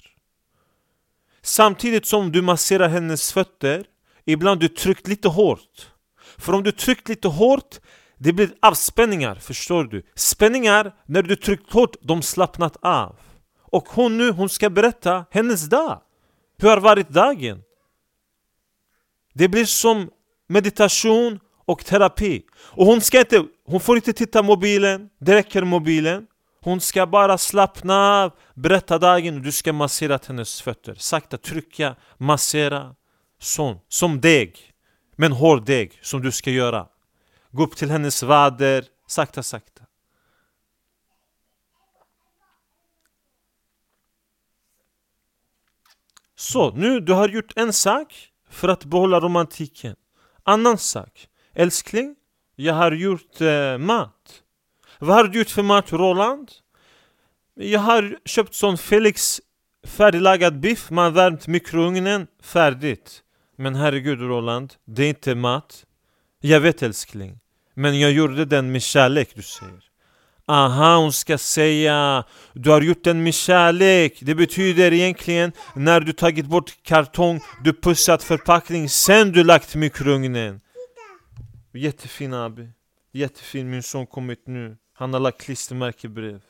Samtidigt 1.42 2.06
som 2.06 2.32
du 2.32 2.42
masserar 2.42 2.90
hennes 2.90 3.34
fötter 3.34 3.86
Ibland 4.30 4.60
du 4.60 4.68
tryckt 4.68 5.08
lite 5.08 5.28
hårt. 5.28 5.92
För 6.38 6.54
om 6.54 6.64
du 6.64 6.72
tryckt 6.72 7.10
lite 7.10 7.28
hårt 7.28 7.80
det 8.20 8.34
blir 8.34 8.50
avspänningar, 8.62 9.36
förstår 9.36 9.84
du? 9.84 10.04
Spänningar, 10.16 10.96
när 11.06 11.22
du 11.22 11.36
tryckt 11.36 11.74
hårt, 11.74 11.96
de 12.02 12.22
slappnat 12.22 12.78
av 12.82 13.16
Och 13.62 13.90
hon 13.90 14.18
nu, 14.18 14.32
hon 14.32 14.50
ska 14.50 14.70
berätta 14.70 15.26
hennes 15.32 15.70
dag 15.70 16.02
Hur 16.58 16.70
har 16.70 16.78
varit 16.78 17.10
dagen? 17.10 17.64
Det 19.34 19.48
blir 19.48 19.66
som 19.66 20.10
meditation 20.48 21.40
och 21.66 21.86
terapi 21.86 22.44
Och 22.56 22.86
hon 22.86 23.02
ska 23.02 23.20
inte, 23.20 23.46
hon 23.66 23.80
får 23.80 23.96
inte 23.96 24.14
titta 24.14 24.44
mobilen 24.44 25.10
Det 25.20 25.36
räcker 25.36 25.64
mobilen 25.64 26.28
hon 26.62 26.82
ska 26.82 27.08
bara 27.08 27.38
slappna 27.38 28.24
av, 28.24 28.32
berätta 28.54 28.98
dagen 28.98 29.36
och 29.36 29.42
du 29.42 29.52
ska 29.52 29.74
massera 29.74 30.20
hennes 30.28 30.62
fötter. 30.62 30.96
Sakta 30.96 31.38
trycka, 31.38 31.96
massera. 32.18 32.96
Sån, 33.42 33.80
som 33.88 34.22
deg. 34.22 34.74
Men 35.16 35.32
hård 35.32 35.66
deg 35.66 36.00
som 36.02 36.22
du 36.22 36.32
ska 36.32 36.52
göra. 36.52 36.88
Gå 37.52 37.64
upp 37.64 37.76
till 37.76 37.92
hennes 37.92 38.24
vader, 38.24 38.86
sakta 39.08 39.44
sakta. 39.44 39.84
Så, 46.36 46.72
nu 46.72 47.00
du 47.00 47.14
har 47.14 47.30
gjort 47.30 47.54
en 47.56 47.74
sak 47.74 48.32
för 48.50 48.68
att 48.68 48.86
behålla 48.86 49.20
romantiken. 49.20 49.96
Annan 50.44 50.78
sak. 50.78 51.28
Älskling, 51.54 52.16
jag 52.56 52.74
har 52.74 52.92
gjort 52.92 53.42
eh, 53.42 53.78
mat. 53.78 54.44
Vad 55.00 55.16
har 55.16 55.24
du 55.24 55.40
gjort 55.40 55.50
för 55.50 55.64
mat 55.64 55.92
Roland? 55.92 56.52
Jag 57.54 57.80
har 57.80 58.20
köpt 58.26 58.54
sån 58.54 58.78
Felix 58.78 59.42
färdiglagad 59.84 60.60
biff, 60.60 60.90
man 60.90 61.04
har 61.04 61.12
värmt 61.12 61.48
mikrougnen, 61.48 62.28
färdigt. 62.42 63.24
Men 63.56 63.76
herregud 63.76 64.22
Roland, 64.22 64.74
det 64.86 65.04
är 65.04 65.10
inte 65.10 65.36
mat. 65.36 65.86
Jag 66.42 66.60
vet 66.60 66.84
älskling. 66.84 67.40
Men 67.74 68.00
jag 68.00 68.12
gjorde 68.12 68.46
den 68.46 68.72
med 68.72 68.82
kärlek 68.82 69.30
du 69.36 69.42
säger. 69.42 69.84
Aha, 70.48 70.98
hon 70.98 71.14
ska 71.14 71.38
säga 71.38 72.24
Du 72.54 72.70
har 72.70 72.82
gjort 72.82 73.04
den 73.04 73.24
med 73.24 73.34
kärlek. 73.34 74.18
Det 74.22 74.36
betyder 74.36 74.94
egentligen 74.94 75.52
när 75.76 76.00
du 76.00 76.14
tagit 76.14 76.46
bort 76.46 76.84
kartong 76.84 77.40
Du 77.64 77.74
pussat 77.74 78.24
förpackning 78.24 78.90
Sen 78.90 79.32
du 79.32 79.44
lagt 79.44 79.76
mikrougnen. 79.76 80.62
Jättefin 81.74 82.34
Abi. 82.34 82.70
Jättefin, 83.12 83.70
min 83.70 83.84
son 83.84 84.08
kommit 84.08 84.48
nu. 84.48 84.78
Han 84.94 85.14
har 85.14 85.20
lagt 85.20 85.42
klistermärkebrev 85.42 86.42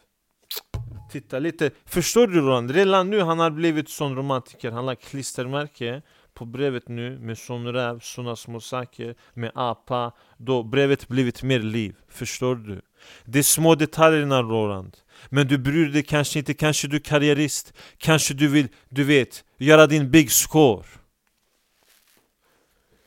Titta 1.11 1.39
lite, 1.39 1.71
förstår 1.85 2.27
du 2.27 2.41
Roland? 2.41 2.71
Redan 2.71 3.09
nu 3.09 3.21
han 3.21 3.39
har 3.39 3.51
blivit 3.51 3.89
sån 3.89 4.15
romantiker. 4.15 4.67
Han 4.67 4.77
har 4.77 4.83
lagt 4.83 5.05
klistermärke 5.05 6.01
på 6.39 6.45
brevet 6.45 6.87
nu 6.87 7.19
med 7.19 7.37
sån 7.37 7.73
räv, 7.73 7.99
såna 7.99 8.35
små 8.35 8.59
saker 8.59 9.15
Med 9.33 9.51
apa 9.55 10.11
Då 10.37 10.63
brevet 10.63 11.07
blivit 11.07 11.43
mer 11.43 11.59
liv, 11.59 11.95
förstår 12.09 12.55
du? 12.55 12.81
Det 13.25 13.39
är 13.39 13.43
små 13.43 13.75
detaljerna 13.75 14.41
Roland. 14.41 14.97
Men 15.29 15.47
du 15.47 15.57
bryr 15.57 15.89
dig 15.89 16.03
kanske 16.03 16.39
inte, 16.39 16.53
kanske 16.53 16.87
du 16.87 16.95
är 16.95 16.99
karriärist. 16.99 17.73
Kanske 17.97 18.33
du 18.33 18.47
vill, 18.47 18.67
du 18.89 19.03
vet, 19.03 19.43
göra 19.57 19.87
din 19.87 20.11
big 20.11 20.31
score. 20.31 20.83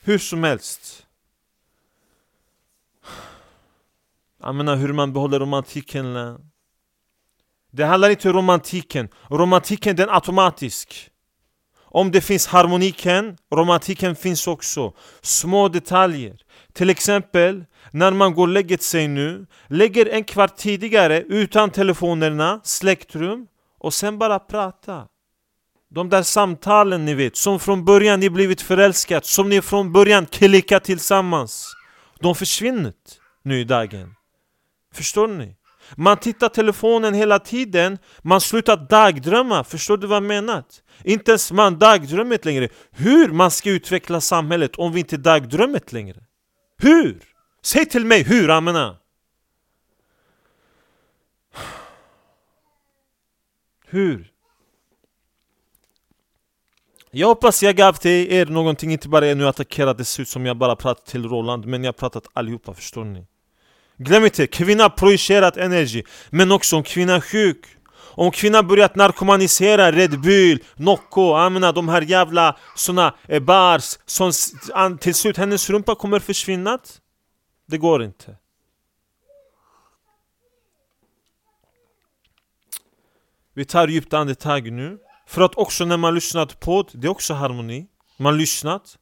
Hur 0.05 0.19
som 0.19 0.45
helst. 0.45 1.07
Jag 4.41 4.55
menar 4.55 4.77
hur 4.77 4.93
man 4.93 5.12
behåller 5.12 5.39
romantiken 5.41 6.39
Det 7.71 7.85
handlar 7.85 8.11
inte 8.11 8.29
om 8.29 8.37
romantiken. 8.37 9.09
Romantiken 9.31 9.97
den 9.97 10.09
är 10.09 10.15
automatisk. 10.15 11.12
Om 11.94 12.11
det 12.11 12.20
finns 12.20 12.46
harmoniken, 12.46 13.37
romantiken 13.54 14.16
finns 14.16 14.46
också. 14.46 14.92
Små 15.20 15.68
detaljer. 15.68 16.37
Till 16.72 16.90
exempel 16.90 17.64
när 17.90 18.11
man 18.11 18.34
går 18.34 18.42
och 18.42 18.49
lägger 18.49 18.78
sig 18.78 19.08
nu 19.08 19.46
Lägger 19.66 20.06
en 20.06 20.25
kvart 20.25 20.56
tidigare 20.56 21.22
utan 21.22 21.70
telefonerna, 21.70 22.61
släktrum 22.64 23.46
Och 23.78 23.94
sen 23.94 24.18
bara 24.18 24.38
prata. 24.38 25.06
De 25.90 26.08
där 26.08 26.22
samtalen 26.22 27.04
ni 27.04 27.14
vet, 27.14 27.37
som 27.37 27.61
från 27.61 27.84
början 27.84 28.20
ni 28.20 28.30
blivit 28.30 28.61
förälskat 28.61 29.26
Som 29.26 29.49
ni 29.49 29.62
från 29.62 29.92
början 29.92 30.26
klickat 30.26 30.84
tillsammans. 30.84 31.72
De 32.20 32.34
försvinner 32.34 32.92
nu 33.44 33.61
i 33.61 33.64
dagen. 33.64 34.14
Förstår 34.94 35.28
ni? 35.28 35.56
Man 35.96 36.16
tittar 36.16 36.49
telefonen 36.49 37.14
hela 37.14 37.38
tiden, 37.38 37.99
man 38.22 38.40
slutar 38.40 38.76
dagdrömma, 38.76 39.64
förstår 39.64 39.96
du 39.96 40.06
vad 40.06 40.16
jag 40.16 40.22
menar? 40.22 40.64
Inte 41.04 41.30
ens 41.30 41.52
man 41.52 41.78
dagdrömmer 41.78 42.38
längre. 42.42 42.68
Hur 42.90 43.28
man 43.28 43.50
ska 43.50 43.70
utveckla 43.70 44.20
samhället 44.20 44.76
om 44.76 44.92
vi 44.92 45.00
inte 45.00 45.16
dagdrömmer 45.16 45.80
längre? 45.88 46.25
Hur? 46.78 47.22
Säg 47.62 47.87
till 47.87 48.04
mig 48.04 48.22
hur, 48.22 48.50
amena! 48.50 48.96
Hur? 53.87 54.32
Jag 57.11 57.28
hoppas 57.28 57.62
jag 57.62 57.76
gav 57.76 57.92
till 57.92 58.32
er 58.32 58.46
någonting, 58.46 58.92
inte 58.92 59.08
bara 59.08 59.26
er 59.26 59.34
nu 59.34 59.49
attackerar 59.49 59.94
det 59.94 60.04
ser 60.04 60.22
ut 60.22 60.28
som 60.28 60.46
jag 60.46 60.56
bara 60.56 60.76
pratat 60.76 61.06
till 61.06 61.28
Roland 61.28 61.66
Men 61.66 61.84
jag 61.84 61.88
har 61.88 61.99
pratat 61.99 62.26
allihopa, 62.32 62.75
förstår 62.75 63.04
ni? 63.04 63.26
Glöm 64.04 64.25
inte, 64.25 64.47
kvinna 64.47 64.90
projicerat 64.90 65.56
energi 65.56 66.04
Men 66.30 66.52
också 66.52 66.76
om 66.76 66.82
kvinna 66.82 67.14
är 67.14 67.21
sjuk 67.21 67.66
om 68.14 68.30
kvinnan 68.30 68.66
börjat 68.66 68.97
narkomanisera 68.97 69.92
Red 69.92 70.21
Bull, 70.21 70.59
Nocco, 70.76 71.35
amna, 71.35 71.73
de 71.73 71.88
här 71.88 72.02
jävla 72.02 72.56
såna 72.75 73.14
eh, 73.28 73.42
bars 73.42 73.99
som 74.06 74.32
till 75.00 75.14
slut 75.14 75.37
hennes 75.37 75.71
rumpa 75.71 75.94
kommer 75.94 76.18
försvinna 76.18 76.78
Det 77.66 77.78
går 77.78 78.04
inte 78.04 78.37
Vi 83.54 83.64
tar 83.64 83.88
djupt 83.88 84.12
andetag 84.12 84.73
nu 84.73 84.99
För 85.26 85.42
att 85.42 85.54
också 85.54 85.85
när 85.85 85.97
man 85.97 86.14
lyssnat 86.14 86.61
på 86.61 86.82
det, 86.82 86.99
det 86.99 87.06
är 87.06 87.11
också 87.11 87.35
harmoni. 87.35 87.87
Man 88.16 88.38
lyssnat 88.38 88.99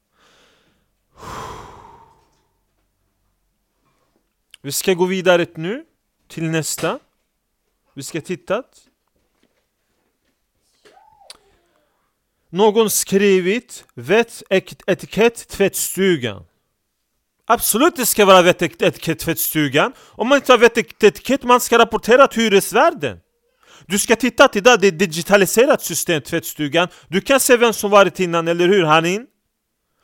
vi 4.62 4.72
ska 4.72 4.94
gå 4.94 5.04
vidare 5.04 5.46
nu 5.54 5.84
till 6.28 6.44
nästa. 6.44 6.98
Vi 7.94 8.02
ska 8.02 8.20
titta. 8.20 8.62
Någon 12.50 12.90
skrivit 12.90 13.84
vett 13.94 14.42
etikett 14.86 15.48
tvättstugan. 15.48 16.44
Absolut 17.46 17.96
det 17.96 18.06
ska 18.06 18.24
vara 18.24 18.42
vett 18.42 18.62
etikett 18.62 19.18
tvättstugan. 19.18 19.92
Om 19.98 20.28
man 20.28 20.36
inte 20.36 20.52
har 20.52 20.58
vett 20.58 20.78
etikett 20.78 21.42
man 21.42 21.60
ska 21.60 21.78
rapportera 21.78 22.26
till 22.26 22.42
hyresvärden. 22.42 23.20
Du 23.86 23.98
ska 23.98 24.16
titta 24.16 24.48
idag 24.54 24.80
det 24.80 24.86
är 24.86 24.92
digitaliserat 24.92 25.82
system 25.82 26.22
tvättstugan. 26.22 26.88
Du 27.08 27.20
kan 27.20 27.40
se 27.40 27.56
vem 27.56 27.72
som 27.72 27.90
varit 27.90 28.20
innan, 28.20 28.48
eller 28.48 28.68
hur 28.68 28.84
Hanin? 28.84 29.26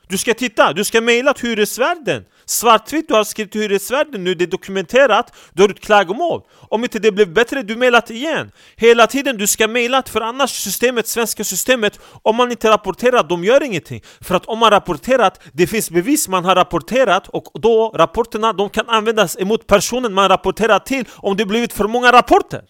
Du 0.09 0.17
ska 0.17 0.33
titta, 0.33 0.73
du 0.73 0.83
ska 0.83 1.01
mejla 1.01 1.33
till 1.33 1.49
hyresvärden. 1.49 2.25
Svartvitt, 2.45 3.07
du 3.07 3.13
har 3.13 3.23
skrivit 3.23 3.51
till 3.51 3.61
hyresvärden 3.61 4.23
nu, 4.23 4.35
det 4.35 4.43
är 4.43 4.47
dokumenterat 4.47 5.33
Du 5.53 5.63
har 5.63 5.69
ett 5.69 5.79
klagomål. 5.79 6.41
Om 6.69 6.83
inte 6.83 6.99
det 6.99 7.11
blev 7.11 7.33
bättre, 7.33 7.63
du 7.63 7.75
mejlat 7.75 8.09
igen. 8.09 8.51
Hela 8.75 9.07
tiden 9.07 9.37
du 9.37 9.47
ska 9.47 9.67
mejla, 9.67 10.03
för 10.03 10.21
annars 10.21 10.51
systemet, 10.51 11.07
svenska 11.07 11.43
systemet 11.43 11.99
Om 12.21 12.35
man 12.35 12.51
inte 12.51 12.69
rapporterar, 12.69 13.23
de 13.23 13.43
gör 13.43 13.63
ingenting. 13.63 14.01
För 14.21 14.35
att 14.35 14.45
om 14.45 14.59
man 14.59 14.71
rapporterat, 14.71 15.41
det 15.53 15.67
finns 15.67 15.91
bevis 15.91 16.27
man 16.27 16.45
har 16.45 16.55
rapporterat 16.55 17.27
Och 17.27 17.61
då, 17.61 17.91
rapporterna, 17.95 18.53
de 18.53 18.69
kan 18.69 18.89
användas 18.89 19.37
emot 19.37 19.67
personen 19.67 20.13
man 20.13 20.29
rapporterar 20.29 20.79
till 20.79 21.05
Om 21.15 21.37
det 21.37 21.45
blivit 21.45 21.73
för 21.73 21.87
många 21.87 22.11
rapporter. 22.11 22.61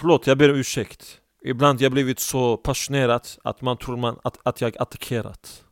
Förlåt, 0.00 0.26
jag 0.26 0.38
ber 0.38 0.50
om 0.50 0.56
ursäkt. 0.56 1.20
Ibland 1.42 1.80
jag 1.80 1.92
blivit 1.92 2.20
så 2.20 2.56
passionerad 2.56 3.28
att 3.44 3.60
man 3.60 3.76
tror 3.76 3.96
man 3.96 4.20
att, 4.24 4.38
att 4.42 4.60
jag 4.60 4.76
attackerat. 4.76 5.64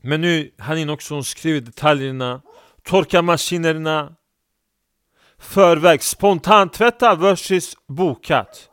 Men 0.00 0.20
nu 0.20 0.54
har 0.58 0.74
ni 0.74 0.88
också 0.88 1.22
skrivit 1.22 1.66
detaljerna, 1.66 2.42
torka 2.82 3.22
maskinerna, 3.22 4.16
förväg, 5.38 6.02
spontant 6.02 6.72
tvätta 6.72 7.14
versus 7.14 7.76
bokat. 7.86 8.70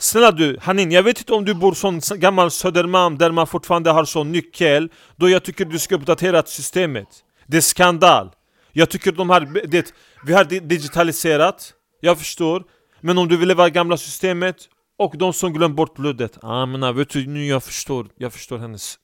Snälla 0.00 0.32
du, 0.32 0.58
Hanin, 0.60 0.90
jag 0.90 1.02
vet 1.02 1.18
inte 1.18 1.32
om 1.32 1.44
du 1.44 1.54
bor 1.54 1.74
sån 1.74 2.00
gammal 2.20 2.50
Södermalm 2.50 3.18
där 3.18 3.30
man 3.30 3.46
fortfarande 3.46 3.90
har 3.90 4.04
sån 4.04 4.32
nyckel 4.32 4.88
Då 5.16 5.28
jag 5.28 5.42
tycker 5.42 5.64
du 5.64 5.78
ska 5.78 5.94
uppdatera 5.94 6.42
systemet. 6.42 7.08
Det 7.46 7.56
är 7.56 7.60
skandal. 7.60 8.30
Jag 8.72 8.90
tycker 8.90 9.12
de 9.12 9.30
har, 9.30 9.68
det, 9.68 9.94
vi 10.26 10.32
har 10.32 10.44
digitaliserat 10.44 11.72
Jag 12.00 12.18
förstår. 12.18 12.64
Men 13.00 13.18
om 13.18 13.28
du 13.28 13.36
vill 13.36 13.48
leva 13.48 13.68
gamla 13.68 13.96
systemet 13.96 14.56
Och 14.98 15.14
de 15.18 15.32
som 15.32 15.52
glömt 15.52 15.76
bort 15.76 15.98
luddet 15.98 16.38
ah, 16.42 16.66
men, 16.66 16.82
ah, 16.82 16.92
vet 16.92 17.10
du, 17.10 17.26
nu 17.26 17.46
jag 17.46 17.64
förstår 17.64 18.06
Jag 18.16 18.32
förstår 18.32 18.58
hennes 18.58 18.98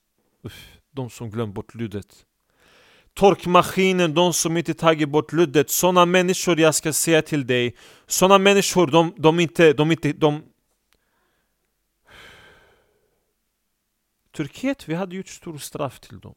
Uff, 0.45 0.67
De 0.95 1.09
som 1.09 1.29
glömt 1.29 1.53
bort 1.53 1.75
luddet. 1.75 2.07
Torkmaskinen, 3.15 4.13
de 4.13 4.33
som 4.33 4.57
inte 4.57 4.73
tagit 4.73 5.09
bort 5.09 5.33
luddet 5.33 5.69
Såna 5.69 6.05
människor 6.05 6.59
jag 6.59 6.75
ska 6.75 6.93
säga 6.93 7.21
till 7.21 7.47
dig 7.47 7.75
Såna 8.07 8.37
människor, 8.37 8.87
de, 8.87 9.13
de 9.17 9.39
inte, 9.39 9.73
de 9.73 9.91
inte, 9.91 10.13
de 10.13 10.43
Turkiet, 14.37 14.89
vi 14.89 14.95
hade 14.95 15.15
gjort 15.15 15.27
stor 15.27 15.57
straff 15.57 15.99
till 15.99 16.19
dem. 16.19 16.35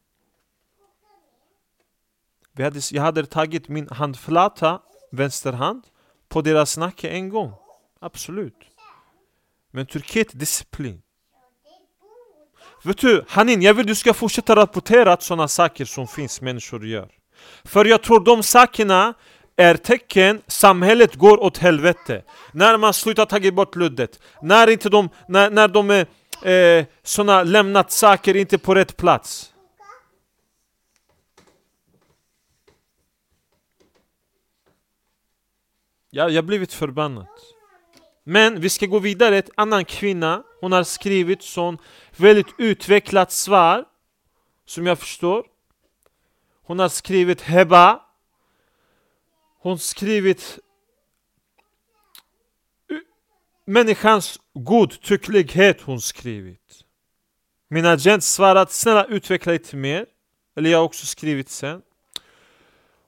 Vi 2.51 2.63
hade, 2.63 2.79
jag 2.91 3.01
hade 3.01 3.25
tagit 3.25 3.67
min 3.67 3.89
handflata, 3.89 4.81
vänster 5.11 5.53
hand, 5.53 5.83
på 6.29 6.41
deras 6.41 6.77
nacke 6.77 7.09
en 7.09 7.29
gång. 7.29 7.53
Absolut. 7.99 8.57
Men 9.71 9.85
Turkiet, 9.85 10.39
disciplin. 10.39 11.01
Vet 12.83 12.97
du, 12.97 13.25
Hanin, 13.27 13.61
jag 13.61 13.73
vill 13.73 13.85
du 13.85 13.95
ska 13.95 14.13
fortsätta 14.13 14.55
rapportera 14.55 15.17
sådana 15.17 15.47
saker 15.47 15.85
som 15.85 16.07
finns 16.07 16.41
människor 16.41 16.85
gör. 16.85 17.09
För 17.63 17.85
jag 17.85 18.03
tror 18.03 18.19
de 18.19 18.43
sakerna 18.43 19.13
är 19.55 19.75
tecken 19.75 20.41
samhället 20.47 21.15
går 21.15 21.43
åt 21.43 21.57
helvete. 21.57 22.23
När 22.53 22.77
man 22.77 22.93
slutar 22.93 23.25
ta 23.25 23.51
bort 23.51 23.75
luddet. 23.75 24.19
När 24.41 24.69
inte 24.69 24.89
de, 24.89 25.09
när, 25.27 25.49
när 25.49 25.67
de 25.67 25.89
är 25.89 26.07
eh, 26.43 26.85
såna 27.03 27.43
lämnat 27.43 27.91
saker 27.91 28.35
inte 28.35 28.57
på 28.57 28.75
rätt 28.75 28.97
plats. 28.97 29.53
Ja, 36.09 36.29
jag 36.29 36.41
har 36.41 36.47
blivit 36.47 36.73
förbannad. 36.73 37.27
Men 38.23 38.61
vi 38.61 38.69
ska 38.69 38.85
gå 38.85 38.99
vidare, 38.99 39.37
en 39.37 39.43
annan 39.55 39.85
kvinna, 39.85 40.43
hon 40.61 40.71
har 40.71 40.83
skrivit 40.83 41.43
sån 41.43 41.77
väldigt 42.17 42.47
utvecklat 42.57 43.31
svar 43.31 43.85
Som 44.65 44.87
jag 44.87 44.99
förstår 44.99 45.45
Hon 46.63 46.79
har 46.79 46.89
skrivit 46.89 47.41
Heba 47.41 48.01
Hon 49.59 49.71
har 49.71 49.77
skrivit 49.77 50.59
Människans 53.65 54.39
godtycklighet 54.53 55.81
hon 55.81 56.01
skrivit. 56.01 56.85
Min 57.69 57.85
agent 57.85 58.23
svarat 58.23 58.71
snälla 58.71 59.05
utveckla 59.05 59.51
lite 59.51 59.75
mer. 59.75 60.05
Eller 60.57 60.69
jag 60.69 60.77
har 60.77 60.85
också 60.85 61.05
skrivit 61.05 61.49
sen. 61.49 61.81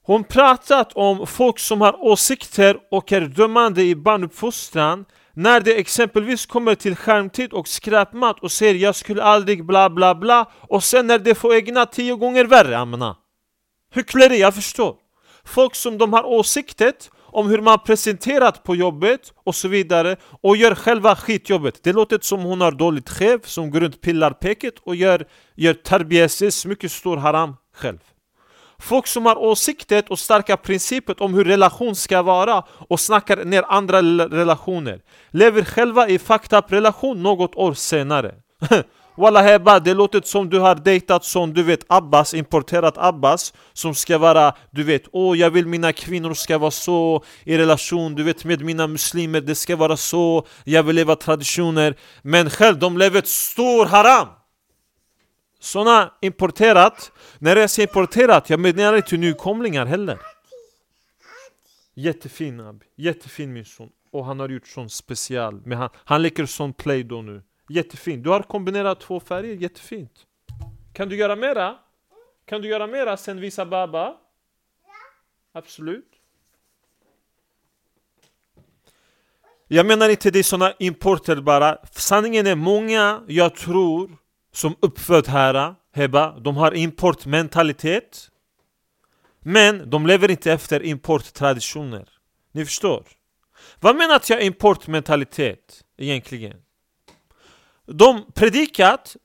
Hon 0.03 0.23
pratat 0.23 0.93
om 0.93 1.27
folk 1.27 1.59
som 1.59 1.81
har 1.81 2.03
åsikter 2.03 2.77
och 2.91 3.11
är 3.11 3.21
dömande 3.21 3.83
i 3.83 3.95
barnuppfostran 3.95 5.05
när 5.33 5.61
det 5.61 5.75
exempelvis 5.75 6.45
kommer 6.45 6.75
till 6.75 6.95
skärmtid 6.95 7.53
och 7.53 7.67
skräpmat 7.67 8.39
och 8.39 8.51
säger 8.51 8.75
jag 8.75 8.95
skulle 8.95 9.23
aldrig 9.23 9.65
bla 9.65 9.89
bla 9.89 10.15
bla 10.15 10.51
och 10.61 10.83
sen 10.83 11.07
när 11.07 11.19
det 11.19 11.35
får 11.35 11.55
egna 11.55 11.85
tio 11.85 12.15
gånger 12.15 12.45
värre, 12.45 12.77
amna. 12.77 13.17
Hyckleri, 13.93 14.39
jag 14.39 14.55
förstår. 14.55 14.95
Folk 15.43 15.75
som 15.75 15.97
de 15.97 16.13
har 16.13 16.23
åsikter 16.23 16.93
om 17.33 17.49
hur 17.49 17.61
man 17.61 17.79
presenterat 17.79 18.63
på 18.63 18.75
jobbet 18.75 19.33
och 19.43 19.55
så 19.55 19.67
vidare 19.67 20.15
och 20.41 20.57
gör 20.57 20.75
själva 20.75 21.15
skitjobbet. 21.15 21.83
Det 21.83 21.93
låter 21.93 22.19
som 22.21 22.39
hon 22.39 22.61
har 22.61 22.71
dåligt 22.71 23.09
chef 23.09 23.47
som 23.47 23.71
går 23.71 23.79
runt 23.79 24.01
pillar 24.01 24.31
peket 24.31 24.73
och 24.79 24.95
gör, 24.95 25.25
gör 25.55 25.73
tarbieses, 25.73 26.65
mycket 26.65 26.91
stor 26.91 27.17
haram 27.17 27.55
själv. 27.75 27.99
Folk 28.79 29.07
som 29.07 29.25
har 29.25 29.35
åsikter 29.35 30.03
och 30.09 30.19
starka 30.19 30.57
principer 30.57 31.23
om 31.23 31.33
hur 31.33 31.45
relation 31.45 31.95
ska 31.95 32.21
vara 32.21 32.63
och 32.89 32.99
snackar 32.99 33.45
ner 33.45 33.63
andra 33.67 34.01
relationer 34.27 35.01
lever 35.31 35.63
själva 35.63 36.09
i 36.09 36.19
fucked 36.19 36.57
up 36.59 36.71
relation 36.71 37.23
något 37.23 37.55
år 37.55 37.73
senare. 37.73 38.35
Walla 39.15 39.41
Heba, 39.41 39.79
det 39.79 39.93
låter 39.93 40.21
som 40.21 40.49
du 40.49 40.59
har 40.59 40.75
dejtat 40.75 41.23
som 41.23 41.53
du 41.53 41.63
vet 41.63 41.85
Abbas, 41.87 42.33
importerat 42.33 42.97
Abbas 42.97 43.53
Som 43.73 43.95
ska 43.95 44.17
vara, 44.17 44.55
du 44.71 44.83
vet, 44.83 45.03
åh 45.11 45.37
jag 45.37 45.51
vill 45.51 45.67
mina 45.67 45.93
kvinnor 45.93 46.33
ska 46.33 46.57
vara 46.57 46.71
så 46.71 47.23
i 47.43 47.57
relation 47.57 48.15
Du 48.15 48.23
vet 48.23 48.45
med 48.45 48.61
mina 48.61 48.87
muslimer, 48.87 49.41
det 49.41 49.55
ska 49.55 49.75
vara 49.75 49.97
så 49.97 50.45
Jag 50.63 50.83
vill 50.83 50.95
leva 50.95 51.15
traditioner 51.15 51.95
Men 52.21 52.49
själv, 52.49 52.79
de 52.79 52.97
lever 52.97 53.19
ett 53.19 53.27
stor 53.27 53.85
haram. 53.85 54.27
Såna 55.59 56.13
importerat 56.21 57.11
När 57.39 57.55
jag 57.55 57.69
säger 57.69 57.89
importerat, 57.89 58.49
jag 58.49 58.59
menar 58.59 58.95
inte 58.95 59.17
nykomlingar 59.17 59.85
heller. 59.85 60.17
Jättefin 61.95 62.59
Abi, 62.59 62.85
jättefin 62.95 63.53
min 63.53 63.65
son. 63.65 63.89
Och 64.11 64.25
han 64.25 64.39
har 64.39 64.49
gjort 64.49 64.67
sån 64.67 64.89
special, 64.89 65.61
men 65.65 65.77
han, 65.77 65.89
han 65.95 66.21
leker 66.21 66.45
sån 66.45 66.73
play 66.73 67.03
då 67.03 67.21
nu. 67.21 67.41
Jättefint. 67.69 68.23
Du 68.23 68.29
har 68.29 68.41
kombinerat 68.41 68.99
två 68.99 69.19
färger, 69.19 69.55
jättefint. 69.55 70.25
Kan 70.93 71.09
du 71.09 71.15
göra 71.15 71.35
mera? 71.35 71.75
Kan 72.45 72.61
du 72.61 72.67
göra 72.67 72.87
mera 72.87 73.17
sen 73.17 73.41
visa 73.41 73.65
baba? 73.65 74.05
Ja. 74.05 74.17
Absolut. 75.51 76.09
Jag 79.67 79.85
menar 79.85 80.09
inte 80.09 80.31
det 80.31 80.39
är 80.39 80.43
såna 80.43 80.73
importer 80.79 81.35
bara. 81.35 81.77
Sanningen 81.91 82.47
är 82.47 82.55
många, 82.55 83.23
jag 83.27 83.55
tror, 83.55 84.17
som 84.51 84.75
uppfödd 84.79 85.27
här, 85.27 85.75
Heba, 85.95 86.39
de 86.39 86.57
har 86.57 86.73
importmentalitet. 86.73 88.29
Men 89.39 89.89
de 89.89 90.07
lever 90.07 90.31
inte 90.31 90.51
efter 90.51 90.83
importtraditioner. 90.83 92.09
Ni 92.51 92.65
förstår? 92.65 93.03
Vad 93.79 93.95
menar 93.95 94.21
jag 94.29 94.41
importmentalitet 94.41 95.83
egentligen? 95.97 96.57
De 97.87 98.25
predikat, 98.33 99.15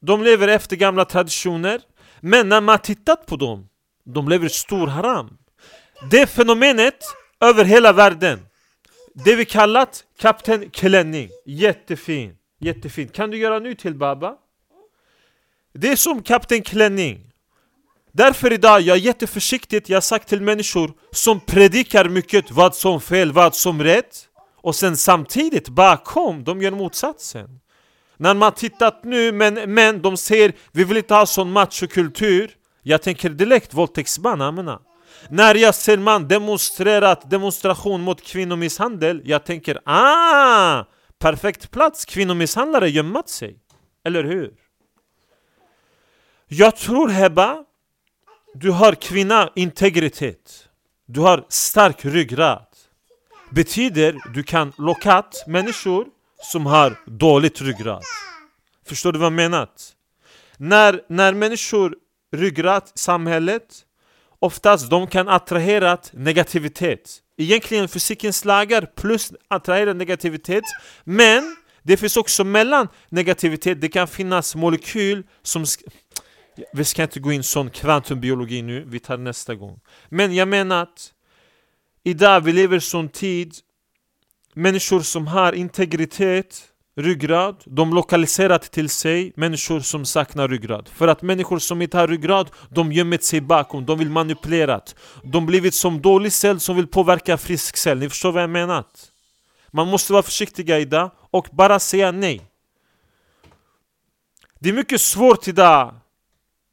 de 0.00 0.22
lever 0.22 0.48
efter 0.48 0.76
gamla 0.76 1.04
traditioner 1.04 1.80
Men 2.20 2.48
när 2.48 2.60
man 2.60 2.78
tittat 2.78 3.26
på 3.26 3.36
dem, 3.36 3.68
de 4.04 4.28
lever 4.28 4.48
stor 4.48 4.86
haram. 4.86 5.38
Det 6.10 6.26
fenomenet 6.26 7.04
över 7.40 7.64
hela 7.64 7.92
världen 7.92 8.46
Det 9.14 9.36
vi 9.36 9.44
kallat 9.44 10.04
Kapten 10.18 10.70
Klänning 10.70 11.30
Jättefin, 11.46 12.36
jättefin. 12.60 13.08
Kan 13.08 13.30
du 13.30 13.38
göra 13.38 13.58
nu 13.58 13.74
till 13.74 13.94
Baba? 13.94 14.36
Det 15.72 15.88
är 15.88 15.96
som 15.96 16.22
Kapten 16.22 16.62
Klänning 16.62 17.30
Därför 18.12 18.52
idag, 18.52 18.80
jag 18.80 18.96
är 18.96 19.00
jätteförsiktig, 19.00 19.82
jag 19.86 19.96
har 19.96 20.00
sagt 20.00 20.28
till 20.28 20.40
människor 20.40 20.92
som 21.12 21.40
predikar 21.40 22.08
mycket 22.08 22.50
vad 22.50 22.74
som 22.74 23.00
fel, 23.00 23.32
vad 23.32 23.54
som 23.54 23.82
rätt. 23.82 24.28
Och 24.62 24.74
sen 24.74 24.96
samtidigt 24.96 25.68
bakom, 25.68 26.44
de 26.44 26.62
gör 26.62 26.70
motsatsen 26.70 27.59
när 28.20 28.34
man 28.34 28.52
tittat 28.52 29.04
nu, 29.04 29.32
men, 29.32 29.74
men 29.74 30.02
de 30.02 30.16
säger 30.16 30.52
vi 30.72 30.84
vill 30.84 30.96
inte 30.96 31.14
ha 31.14 31.26
sån 31.26 31.52
machokultur. 31.52 32.50
Jag 32.82 33.02
tänker 33.02 33.30
direkt 33.30 33.74
våldtäktsman, 33.74 34.40
amena 34.40 34.80
När 35.28 35.54
jag 35.54 35.74
ser 35.74 35.98
man 35.98 36.28
demonstrerat 36.28 37.30
demonstration 37.30 38.00
mot 38.00 38.22
kvinnomisshandel 38.22 39.22
Jag 39.24 39.44
tänker 39.44 39.80
ah! 39.84 40.84
Perfekt 41.18 41.70
plats, 41.70 42.04
kvinnomisshandlare 42.04 42.88
gömmat 42.88 43.28
sig. 43.28 43.56
Eller 44.04 44.24
hur? 44.24 44.52
Jag 46.48 46.76
tror 46.76 47.08
Heba 47.08 47.64
Du 48.54 48.70
har 48.70 48.94
kvinna 48.94 49.50
integritet 49.54 50.68
Du 51.06 51.20
har 51.20 51.44
stark 51.48 52.04
ryggrad. 52.04 52.66
Betyder 53.50 54.16
du 54.34 54.42
kan 54.42 54.72
locka 54.78 55.24
människor 55.46 56.06
som 56.42 56.66
har 56.66 56.96
dåligt 57.06 57.60
ryggrad. 57.60 58.02
Förstår 58.86 59.12
du 59.12 59.18
vad 59.18 59.26
jag 59.26 59.32
menar? 59.32 59.68
När, 60.56 61.02
när 61.08 61.34
människor 61.34 61.94
ryggrad 62.32 62.82
samhället 62.94 63.86
Oftast 64.42 64.90
de 64.90 65.06
kan 65.06 65.28
attrahera 65.28 65.98
negativitet 66.12 67.22
Egentligen 67.36 67.88
fysikens 67.88 68.44
lagar 68.44 68.86
plus 68.96 69.32
attrahera 69.48 69.92
negativitet 69.92 70.64
Men 71.04 71.56
det 71.82 71.96
finns 71.96 72.16
också 72.16 72.44
mellan 72.44 72.88
negativitet, 73.08 73.80
det 73.80 73.88
kan 73.88 74.08
finnas 74.08 74.54
molekyl 74.54 75.22
som 75.42 75.64
Vi 76.72 76.84
ska 76.84 77.02
inte 77.02 77.20
gå 77.20 77.32
in 77.32 77.42
sån 77.42 77.70
kvantumbiologi 77.70 78.62
nu, 78.62 78.84
vi 78.86 79.00
tar 79.00 79.16
nästa 79.16 79.54
gång. 79.54 79.80
Men 80.08 80.34
jag 80.34 80.48
menar 80.48 80.82
att 80.82 81.12
idag 82.04 82.40
vi 82.40 82.52
lever 82.52 82.76
i 82.76 82.80
sån 82.80 83.08
tid 83.08 83.54
Människor 84.54 85.00
som 85.00 85.26
har 85.26 85.52
integritet, 85.52 86.62
ryggrad, 86.96 87.62
de 87.64 87.94
lokaliserat 87.94 88.62
till 88.62 88.88
sig 88.88 89.32
människor 89.36 89.80
som 89.80 90.04
saknar 90.04 90.48
ryggrad. 90.48 90.88
För 90.88 91.08
att 91.08 91.22
människor 91.22 91.58
som 91.58 91.82
inte 91.82 91.98
har 91.98 92.08
ryggrad, 92.08 92.50
de 92.68 92.92
gömmer 92.92 93.18
sig 93.18 93.40
bakom, 93.40 93.86
de 93.86 93.98
vill 93.98 94.10
manipulera. 94.10 94.80
De 95.22 95.46
blivit 95.46 95.74
som 95.74 96.00
dålig 96.00 96.32
cell 96.32 96.60
som 96.60 96.76
vill 96.76 96.86
påverka 96.86 97.36
frisk 97.36 97.76
cell. 97.76 97.98
Ni 97.98 98.08
förstår 98.08 98.32
vad 98.32 98.42
jag 98.42 98.50
menar? 98.50 98.84
Man 99.70 99.88
måste 99.88 100.12
vara 100.12 100.22
försiktiga 100.22 100.78
idag 100.78 101.10
och 101.30 101.48
bara 101.52 101.78
säga 101.78 102.12
nej. 102.12 102.40
Det 104.58 104.68
är 104.68 104.72
mycket 104.72 105.00
svårt 105.00 105.48
idag 105.48 105.94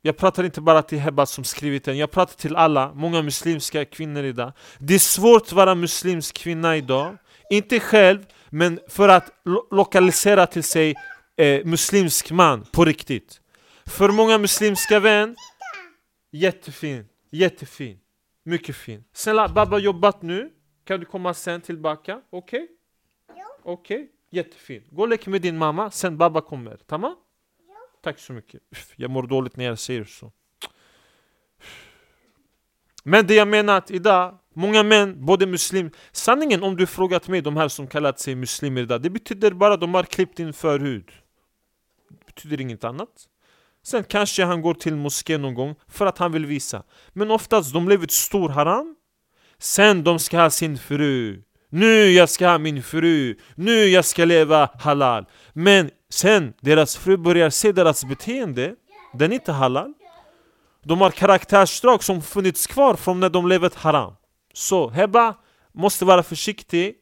jag 0.02 0.18
pratar 0.18 0.44
inte 0.44 0.62
bara 0.62 0.82
till 0.82 1.00
Hebba 1.00 1.26
som 1.26 1.44
skrivit 1.44 1.84
den, 1.84 1.98
jag 1.98 2.12
pratar 2.12 2.36
till 2.36 2.56
alla, 2.56 2.94
många 2.94 3.22
muslimska 3.22 3.86
kvinnor 3.86 4.24
idag 4.24 4.52
Det 4.80 4.96
är 4.96 5.00
svårt 5.00 5.42
att 5.42 5.52
vara 5.52 5.76
muslimsk 5.76 6.38
kvinna 6.38 6.78
idag 6.78 7.18
inte 7.50 7.80
själv, 7.80 8.26
men 8.50 8.80
för 8.88 9.10
att 9.10 9.42
lo 9.46 9.68
lokalisera 9.72 10.48
till 10.48 10.64
sig 10.64 10.96
eh, 11.38 11.66
muslimsk 11.66 12.32
man 12.32 12.66
på 12.74 12.86
riktigt 12.86 13.42
För 13.86 14.10
många 14.10 14.38
muslimska 14.38 15.00
vän 15.00 15.36
Jättefin, 16.32 17.06
jättefin 17.32 18.00
Mycket 18.44 18.76
fin 18.76 19.04
Snälla, 19.14 19.48
Baba 19.48 19.78
jobbat 19.78 20.22
nu 20.22 20.52
Kan 20.84 21.00
du 21.00 21.06
komma 21.06 21.34
sen 21.34 21.62
tillbaka? 21.62 22.22
Okej? 22.30 22.64
Okay? 22.64 22.76
Okej, 23.64 23.98
okay? 23.98 24.08
jättefin 24.30 24.84
Gå 24.90 25.02
och 25.02 25.08
lek 25.08 25.28
med 25.28 25.42
din 25.42 25.58
mamma, 25.58 25.92
sen 25.92 26.18
Baba 26.18 26.42
kommer, 26.42 26.78
tamam? 26.78 27.16
Tack 28.04 28.20
så 28.20 28.34
mycket. 28.34 28.62
Jag 28.96 29.12
mår 29.12 29.24
dåligt 29.24 29.56
när 29.56 29.66
jag 29.66 29.80
säger 29.80 30.04
så. 30.04 30.32
Men 33.04 33.28
det 33.28 33.36
jag 33.36 33.48
menar 33.48 33.78
att 33.78 33.92
idag, 33.92 34.38
många 34.58 34.84
män, 34.84 35.26
både 35.26 35.46
muslim. 35.46 35.92
Sanningen 36.12 36.64
om 36.64 36.76
du 36.76 36.86
frågat 36.88 37.28
mig, 37.28 37.42
de 37.42 37.58
här 37.58 37.68
som 37.68 37.88
kallat 37.88 38.20
sig 38.20 38.36
muslimer 38.36 38.82
idag 38.82 39.02
Det 39.02 39.10
betyder 39.10 39.52
bara 39.52 39.74
att 39.74 39.82
de 39.82 39.94
har 39.94 40.04
klippt 40.04 40.38
din 40.38 40.54
förhud. 40.54 41.12
Det 42.10 42.26
betyder 42.26 42.62
inget 42.62 42.84
annat. 42.84 43.10
Sen 43.86 44.04
kanske 44.04 44.46
han 44.46 44.62
går 44.62 44.74
till 44.74 44.96
moskén 44.96 45.42
någon 45.42 45.54
gång 45.54 45.76
för 45.88 46.06
att 46.06 46.18
han 46.18 46.32
vill 46.32 46.46
visa. 46.46 46.84
Men 47.14 47.32
oftast, 47.32 47.74
de 47.74 47.90
lever 47.90 48.04
ett 48.04 48.12
stor 48.12 48.50
haram. 48.50 48.96
Sen 49.60 50.04
de 50.04 50.20
ska 50.20 50.40
ha 50.40 50.50
sin 50.50 50.78
fru. 50.78 51.42
Nu 51.70 52.10
jag 52.10 52.30
ska 52.30 52.48
ha 52.48 52.58
min 52.58 52.84
fru. 52.84 53.36
Nu 53.56 53.86
jag 53.86 54.06
ska 54.06 54.26
leva 54.26 54.70
halal. 54.80 55.26
Men 55.54 55.90
sen 56.10 56.54
deras 56.62 56.98
fru 56.98 57.18
börjar 57.18 57.50
se 57.50 57.72
deras 57.72 58.06
beteende, 58.06 58.76
den 59.14 59.32
är 59.32 59.36
inte 59.36 59.52
halal. 59.52 59.94
De 60.84 61.02
har 61.02 61.12
karaktärsdrag 61.12 62.04
som 62.04 62.22
funnits 62.22 62.68
kvar 62.68 62.96
från 62.96 63.20
när 63.20 63.30
de 63.30 63.48
levde 63.48 63.70
haram. 63.76 64.14
Så 64.58 64.90
Hebba 64.90 65.36
måste 65.74 66.06
vara 66.06 66.24
försiktig, 66.24 66.96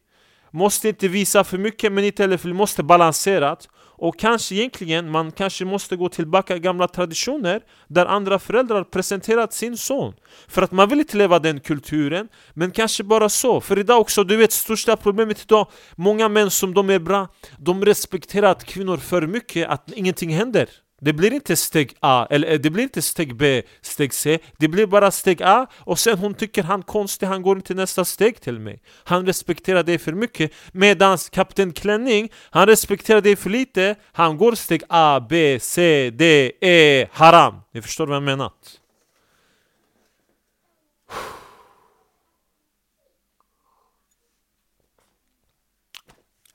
måste 0.52 0.90
inte 0.90 1.08
visa 1.08 1.44
för 1.44 1.58
mycket 1.58 1.92
men 1.92 2.04
inte 2.04 2.24
heller 2.24 2.38
för 2.38 2.54
måste 2.54 2.84
balanserat. 2.84 3.68
Och 3.98 4.20
kanske 4.20 4.56
egentligen, 4.56 5.12
man 5.12 5.32
kanske 5.32 5.66
måste 5.66 5.96
gå 5.96 6.10
tillbaka 6.10 6.56
i 6.56 6.60
gamla 6.60 6.88
traditioner 6.88 7.62
där 7.88 8.06
andra 8.06 8.40
föräldrar 8.40 8.84
presenterat 8.84 9.54
sin 9.54 9.78
son. 9.78 10.14
För 10.48 10.62
att 10.62 10.72
man 10.72 10.90
vill 10.90 11.00
inte 11.00 11.18
leva 11.18 11.40
den 11.40 11.60
kulturen, 11.60 12.28
men 12.54 12.72
kanske 12.72 13.04
bara 13.04 13.30
så. 13.30 13.62
För 13.62 13.80
idag 13.80 14.02
också, 14.02 14.24
du 14.24 14.38
vet, 14.38 14.52
största 14.52 14.98
problemet 14.98 15.42
idag, 15.44 15.68
många 15.96 16.30
män 16.30 16.52
som 16.52 16.74
de 16.74 16.90
är 16.90 17.00
bra, 17.00 17.28
de 17.60 17.86
respekterar 17.86 18.52
att 18.52 18.64
kvinnor 18.64 18.98
för 18.98 19.28
mycket, 19.28 19.70
att 19.70 19.92
ingenting 19.92 20.30
händer. 20.30 20.70
Det 21.02 21.14
blir 21.14 21.34
inte 21.34 21.56
steg 21.56 21.94
A, 22.00 22.28
eller 22.30 22.52
eh, 22.52 22.60
det 22.60 22.70
blir 22.70 22.84
inte 22.84 23.02
steg 23.02 23.36
B, 23.36 23.64
steg 23.82 24.14
C. 24.14 24.40
Det 24.58 24.68
blir 24.68 24.88
bara 24.88 25.12
steg 25.12 25.44
A 25.44 25.68
och 25.74 26.00
sen 26.00 26.18
hon 26.18 26.34
tycker 26.34 26.64
han 26.64 26.80
är 26.80 26.84
konstig, 26.84 27.28
han 27.28 27.42
går 27.42 27.58
inte 27.58 27.74
nästa 27.74 28.06
steg 28.06 28.42
till 28.42 28.60
mig. 28.60 28.82
Han 29.04 29.26
respekterar 29.26 29.84
dig 29.84 29.98
för 29.98 30.14
mycket 30.14 30.52
Medan 30.72 31.18
Kapten 31.32 31.74
Klänning, 31.74 32.32
han 32.50 32.68
respekterar 32.68 33.22
dig 33.22 33.36
för 33.36 33.50
lite. 33.50 33.96
Han 34.12 34.38
går 34.38 34.56
steg 34.56 34.84
A, 34.90 35.26
B, 35.30 35.60
C, 35.62 36.10
D, 36.10 36.52
E, 36.62 37.08
haram. 37.12 37.56
Ni 37.74 37.82
förstår 37.82 38.08
vad 38.08 38.16
jag 38.16 38.24
menar? 38.24 38.52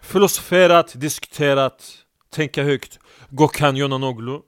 Filosoferat, 0.00 0.92
diskuterat, 1.00 2.04
tänka 2.30 2.62
högt. 2.62 2.98
Gökhan 3.30 3.76
Yonanoglu 3.76 4.40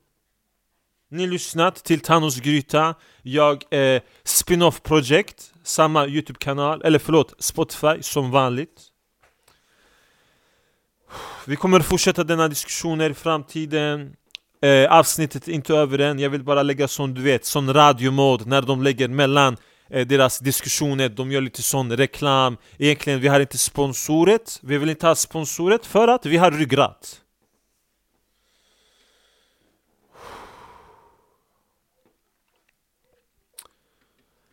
Ni 1.10 1.26
lyssnat 1.26 1.84
till 1.84 2.00
Thanos 2.00 2.40
Gryta. 2.40 2.94
Jag 3.22 3.64
är 3.70 4.00
spin-off 4.24 4.82
project 4.82 5.52
Samma 5.64 6.06
Youtube-kanal, 6.06 6.82
eller 6.84 6.98
förlåt 6.98 7.34
Spotify 7.38 8.02
som 8.02 8.30
vanligt. 8.30 8.82
Vi 11.46 11.56
kommer 11.56 11.80
fortsätta 11.80 12.24
denna 12.24 12.48
diskussioner 12.48 13.10
i 13.10 13.14
framtiden. 13.14 14.16
Eh, 14.62 14.92
Avsnittet 14.92 15.48
är 15.48 15.52
inte 15.52 15.74
över 15.74 15.98
än, 15.98 16.18
jag 16.18 16.30
vill 16.30 16.42
bara 16.42 16.62
lägga 16.62 16.88
sån 16.88 17.14
du 17.14 17.22
vet, 17.22 17.44
sån 17.44 17.74
radiomod 17.74 18.46
när 18.46 18.62
de 18.62 18.82
lägger 18.82 19.08
mellan 19.08 19.56
eh, 19.90 20.06
deras 20.06 20.38
diskussioner, 20.38 21.08
de 21.08 21.32
gör 21.32 21.40
lite 21.40 21.62
sån 21.62 21.96
reklam. 21.96 22.56
Egentligen, 22.78 23.20
vi 23.20 23.28
har 23.28 23.40
inte 23.40 23.58
sponsoret, 23.58 24.58
vi 24.62 24.78
vill 24.78 24.90
inte 24.90 25.06
ha 25.06 25.14
sponsoret 25.14 25.86
för 25.86 26.08
att 26.08 26.26
vi 26.26 26.36
har 26.36 26.50
ryggrad. 26.50 26.96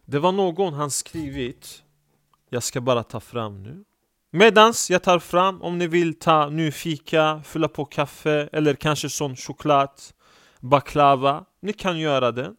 Det 0.09 0.19
var 0.19 0.31
någon 0.31 0.73
han 0.73 0.91
skrivit 0.91 1.83
Jag 2.49 2.63
ska 2.63 2.81
bara 2.81 3.03
ta 3.03 3.19
fram 3.19 3.63
nu. 3.63 3.83
Medans 4.29 4.89
jag 4.89 5.03
tar 5.03 5.19
fram 5.19 5.61
om 5.61 5.77
ni 5.77 5.87
vill 5.87 6.19
ta 6.19 6.49
nu 6.49 6.71
fika, 6.71 7.41
fylla 7.45 7.67
på 7.67 7.85
kaffe 7.85 8.49
eller 8.51 8.73
kanske 8.73 9.09
sån 9.09 9.35
choklad 9.35 9.89
Baklava. 10.59 11.45
Ni 11.59 11.73
kan 11.73 11.99
göra 11.99 12.31
det. 12.31 12.55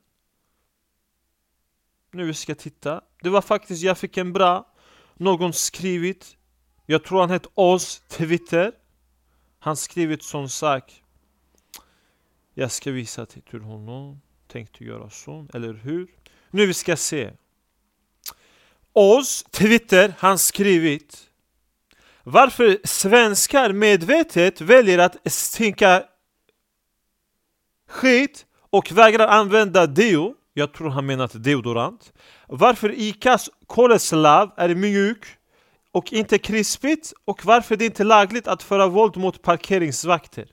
Nu 2.10 2.34
ska 2.34 2.50
jag 2.50 2.58
titta. 2.58 3.00
Det 3.22 3.28
var 3.28 3.42
faktiskt, 3.42 3.82
jag 3.82 3.98
fick 3.98 4.16
en 4.16 4.32
bra 4.32 4.72
Någon 5.14 5.52
skrivit 5.52 6.36
Jag 6.86 7.04
tror 7.04 7.20
han 7.20 7.30
hette 7.30 7.48
Oz 7.54 8.00
Twitter. 8.08 8.72
Han 9.58 9.76
skrivit 9.76 10.22
sån 10.22 10.48
sak. 10.48 11.02
Jag 12.54 12.70
ska 12.70 12.90
visa 12.90 13.26
till 13.26 13.60
honom. 13.60 14.20
Tänkte 14.46 14.84
göra 14.84 15.10
så, 15.10 15.46
eller 15.54 15.74
hur? 15.74 16.08
Nu 16.50 16.66
vi 16.66 16.74
ska 16.74 16.96
se. 16.96 17.30
Oz, 18.92 19.44
Twitter, 19.50 20.14
han 20.18 20.38
skrivit 20.38 21.30
Varför 22.22 22.78
svenskar 22.84 23.72
medvetet 23.72 24.60
väljer 24.60 24.98
att 24.98 25.32
stinka 25.32 26.04
skit 27.88 28.46
och 28.70 28.92
vägrar 28.92 29.28
använda 29.28 29.86
deo? 29.86 30.34
Jag 30.54 30.72
tror 30.72 30.90
han 30.90 31.06
menat 31.06 31.44
deodorant. 31.44 32.12
Varför 32.46 32.92
Icas 32.96 33.50
koleslav 33.66 34.52
är 34.56 34.74
mjuk 34.74 35.26
och 35.92 36.12
inte 36.12 36.38
krispigt 36.38 37.12
och 37.24 37.44
varför 37.44 37.76
det 37.76 37.84
inte 37.84 38.02
är 38.02 38.04
lagligt 38.04 38.48
att 38.48 38.62
föra 38.62 38.86
våld 38.86 39.16
mot 39.16 39.42
parkeringsvakter? 39.42 40.46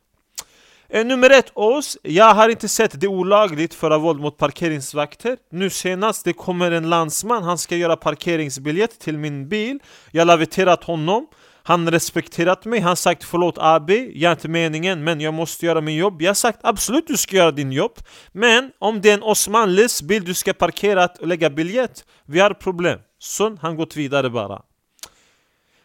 Eh, 0.89 1.05
nummer 1.05 1.29
ett, 1.29 1.51
oss. 1.53 1.97
Jag 2.03 2.33
har 2.33 2.49
inte 2.49 2.67
sett 2.67 3.01
det 3.01 3.07
olagligt 3.07 3.73
föra 3.73 3.97
våld 3.97 4.19
mot 4.19 4.37
parkeringsvakter. 4.37 5.37
Nu 5.51 5.69
senast, 5.69 6.25
det 6.25 6.33
kommer 6.33 6.71
en 6.71 6.89
landsman, 6.89 7.43
han 7.43 7.57
ska 7.57 7.75
göra 7.75 7.95
parkeringsbiljett 7.95 8.99
till 8.99 9.17
min 9.17 9.49
bil. 9.49 9.79
Jag 10.11 10.21
har 10.21 10.25
laviterat 10.25 10.83
honom. 10.83 11.27
Han 11.63 11.91
respekterat 11.91 12.65
mig, 12.65 12.79
han 12.79 12.95
sagt 12.95 13.23
förlåt 13.23 13.57
Abi, 13.57 14.11
jag 14.15 14.29
är 14.29 14.35
inte 14.35 14.47
meningen 14.47 15.03
men 15.03 15.21
jag 15.21 15.33
måste 15.33 15.65
göra 15.65 15.81
min 15.81 15.95
jobb. 15.95 16.21
Jag 16.21 16.29
har 16.29 16.35
sagt 16.35 16.59
absolut 16.63 17.07
du 17.07 17.17
ska 17.17 17.35
göra 17.35 17.51
din 17.51 17.71
jobb. 17.71 17.91
Men 18.31 18.71
om 18.79 19.01
det 19.01 19.09
är 19.09 19.13
en 19.13 19.23
Osmanlis 19.23 20.01
bil 20.01 20.25
du 20.25 20.33
ska 20.33 20.53
parkera 20.53 21.09
och 21.19 21.27
lägga 21.27 21.49
biljett, 21.49 22.05
vi 22.25 22.39
har 22.39 22.49
problem. 22.49 22.99
Så 23.19 23.57
han 23.61 23.75
gått 23.75 23.95
vidare 23.95 24.29
bara. 24.29 24.61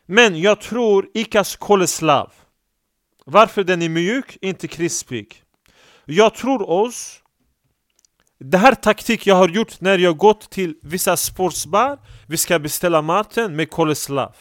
Men 0.06 0.40
jag 0.40 0.60
tror 0.60 1.06
Ikas 1.14 1.56
Koleslav 1.56 2.32
varför 3.24 3.64
den 3.64 3.82
är 3.82 3.88
mjuk, 3.88 4.38
inte 4.40 4.68
krispig? 4.68 5.42
Jag 6.04 6.35
tror 6.35 6.70
oss. 6.70 7.18
Det 8.38 8.58
här 8.58 8.74
taktik 8.74 9.26
jag 9.26 9.35
har 9.35 9.48
gjort 9.48 9.80
när 9.80 9.98
jag 9.98 10.16
gått 10.16 10.50
till 10.50 10.74
vissa 10.82 11.16
sportsbar. 11.16 11.98
Vi 12.28 12.37
ska 12.37 12.58
beställa 12.58 13.02
maten 13.02 13.56
med 13.56 13.70
koleslav. 13.70 14.37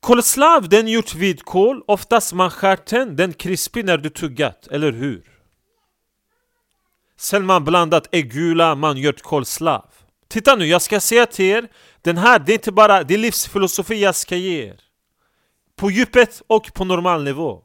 Koleslav 0.00 0.68
den 0.68 0.88
är 0.88 0.92
gjort 0.92 1.44
kol, 1.44 1.82
oftast 1.86 2.32
man 2.32 2.50
skär 2.50 3.04
den 3.16 3.32
krispig 3.32 3.84
när 3.84 3.98
du 3.98 4.10
tuggat, 4.10 4.66
eller 4.66 4.92
hur? 4.92 5.22
Sen 7.16 7.46
man 7.46 7.64
blandat 7.64 8.08
äggula, 8.12 8.74
man 8.74 8.96
gjort 8.96 9.22
kolslav 9.22 9.90
Titta 10.28 10.56
nu, 10.56 10.66
jag 10.66 10.82
ska 10.82 11.00
säga 11.00 11.26
till 11.26 11.44
er 11.44 11.68
Den 12.02 12.18
här, 12.18 12.38
det 12.38 12.52
är 12.52 12.54
inte 12.54 12.72
bara, 12.72 13.02
det 13.04 13.14
är 13.14 13.18
livsfilosofi 13.18 14.00
jag 14.00 14.14
ska 14.14 14.36
ge 14.36 14.66
er 14.66 14.91
på 15.76 15.90
djupet 15.90 16.42
och 16.46 16.74
på 16.74 16.84
normal 16.84 17.24
nivå. 17.24 17.62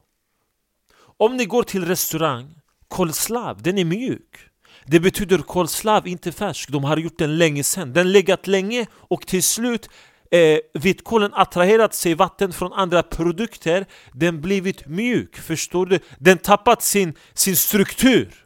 Om 1.17 1.37
ni 1.37 1.45
går 1.45 1.63
till 1.63 1.85
restaurang 1.85 2.55
kolslav, 2.87 3.61
den 3.61 3.77
är 3.77 3.85
mjuk. 3.85 4.37
Det 4.85 4.99
betyder 4.99 5.37
kolslav, 5.37 6.07
inte 6.07 6.31
färsk. 6.31 6.69
De 6.69 6.83
har 6.83 6.97
gjort 6.97 7.17
den 7.17 7.37
länge 7.37 7.63
sedan. 7.63 7.93
Den 7.93 8.11
legat 8.11 8.47
länge 8.47 8.87
och 8.93 9.27
till 9.27 9.43
slut 9.43 9.89
eh, 10.31 10.59
vitkålen 10.73 11.33
attraherat 11.33 11.93
sig 11.93 12.13
vatten 12.13 12.53
från 12.53 12.73
andra 12.73 13.03
produkter. 13.03 13.85
Den 14.13 14.41
blivit 14.41 14.87
mjuk, 14.87 15.37
förstår 15.37 15.85
du? 15.85 15.99
Den 16.19 16.37
tappat 16.37 16.83
sin, 16.83 17.13
sin 17.33 17.55
struktur. 17.55 18.45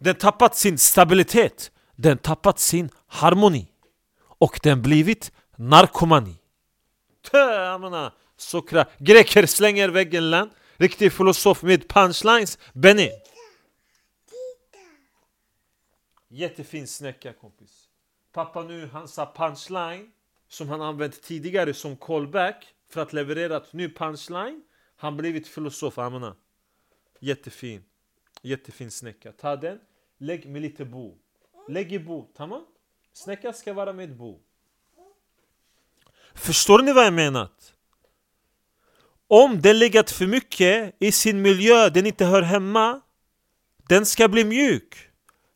Den 0.00 0.14
tappat 0.14 0.56
sin 0.56 0.78
stabilitet. 0.78 1.70
Den 1.96 2.18
tappat 2.18 2.58
sin 2.58 2.90
harmoni. 3.06 3.68
Och 4.38 4.60
den 4.62 4.82
blivit 4.82 5.32
narkomani. 5.56 6.34
Tö, 7.30 7.78
Sokra. 8.36 8.86
Greker 8.98 9.46
slänger 9.46 9.88
väggen 9.88 10.30
land. 10.30 10.50
Riktig 10.76 11.12
filosof 11.12 11.62
med 11.62 11.88
punchlines. 11.88 12.58
Benny. 12.72 13.10
Jättefin 16.28 16.86
snäcka 16.86 17.32
kompis. 17.32 17.88
Pappa 18.32 18.62
nu, 18.62 18.86
han 18.86 19.08
sa 19.08 19.32
punchline 19.36 20.10
som 20.48 20.68
han 20.68 20.82
använt 20.82 21.22
tidigare 21.22 21.74
som 21.74 21.96
callback 21.96 22.74
för 22.90 23.00
att 23.00 23.12
leverera 23.12 23.56
ett 23.56 23.72
ny 23.72 23.88
punchline. 23.94 24.62
Han 24.96 25.16
blivit 25.16 25.48
filosof, 25.48 25.98
amena. 25.98 26.36
Jättefin. 27.20 27.84
Jättefin 28.42 28.90
snäcka. 28.90 29.32
Ta 29.32 29.56
den, 29.56 29.80
lägg 30.18 30.46
med 30.46 30.62
lite 30.62 30.84
bo. 30.84 31.18
Lägg 31.68 31.92
i 31.92 31.98
bo, 31.98 32.32
tamam? 32.34 32.66
Snäcka 33.12 33.52
ska 33.52 33.72
vara 33.72 33.92
med 33.92 34.16
bo. 34.16 34.40
Förstår 36.34 36.82
ni 36.82 36.92
vad 36.92 37.06
jag 37.06 37.14
menat? 37.14 37.75
Om 39.28 39.60
den 39.60 39.78
legat 39.78 40.10
för 40.10 40.26
mycket 40.26 40.96
i 41.00 41.12
sin 41.12 41.42
miljö 41.42 41.88
den 41.88 42.06
inte 42.06 42.24
hör 42.24 42.42
hemma, 42.42 43.00
den 43.88 44.06
ska 44.06 44.28
bli 44.28 44.44
mjuk. 44.44 44.96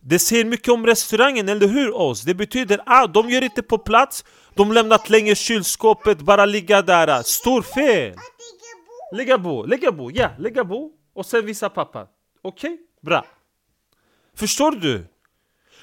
Det 0.03 0.19
säger 0.19 0.45
mycket 0.45 0.69
om 0.69 0.87
restaurangen, 0.87 1.49
eller 1.49 1.69
hur 1.69 1.95
oss? 1.95 2.23
Det 2.23 2.35
betyder 2.35 2.79
att 2.79 2.85
ah, 2.87 3.07
de 3.07 3.31
gör 3.31 3.43
inte 3.43 3.63
på 3.63 3.79
plats, 3.79 4.25
de 4.55 4.73
lämnat 4.73 5.11
länge 5.11 5.35
kylskåpet 5.35 6.21
bara 6.21 6.47
ligga 6.47 6.83
där. 6.83 7.23
Stor 7.23 7.63
fel! 7.63 8.15
Lägga 9.13 9.39
bo, 9.39 9.67
lägga 9.67 9.93
bo, 9.93 10.11
ja, 10.11 10.31
lägga 10.39 10.65
bo 10.65 10.93
och 11.15 11.27
sen 11.27 11.47
visa 11.47 11.69
pappa. 11.69 12.07
Okej? 12.43 12.73
Okay? 12.73 12.79
Bra. 13.03 13.25
Förstår 14.37 14.73
du? 14.73 15.07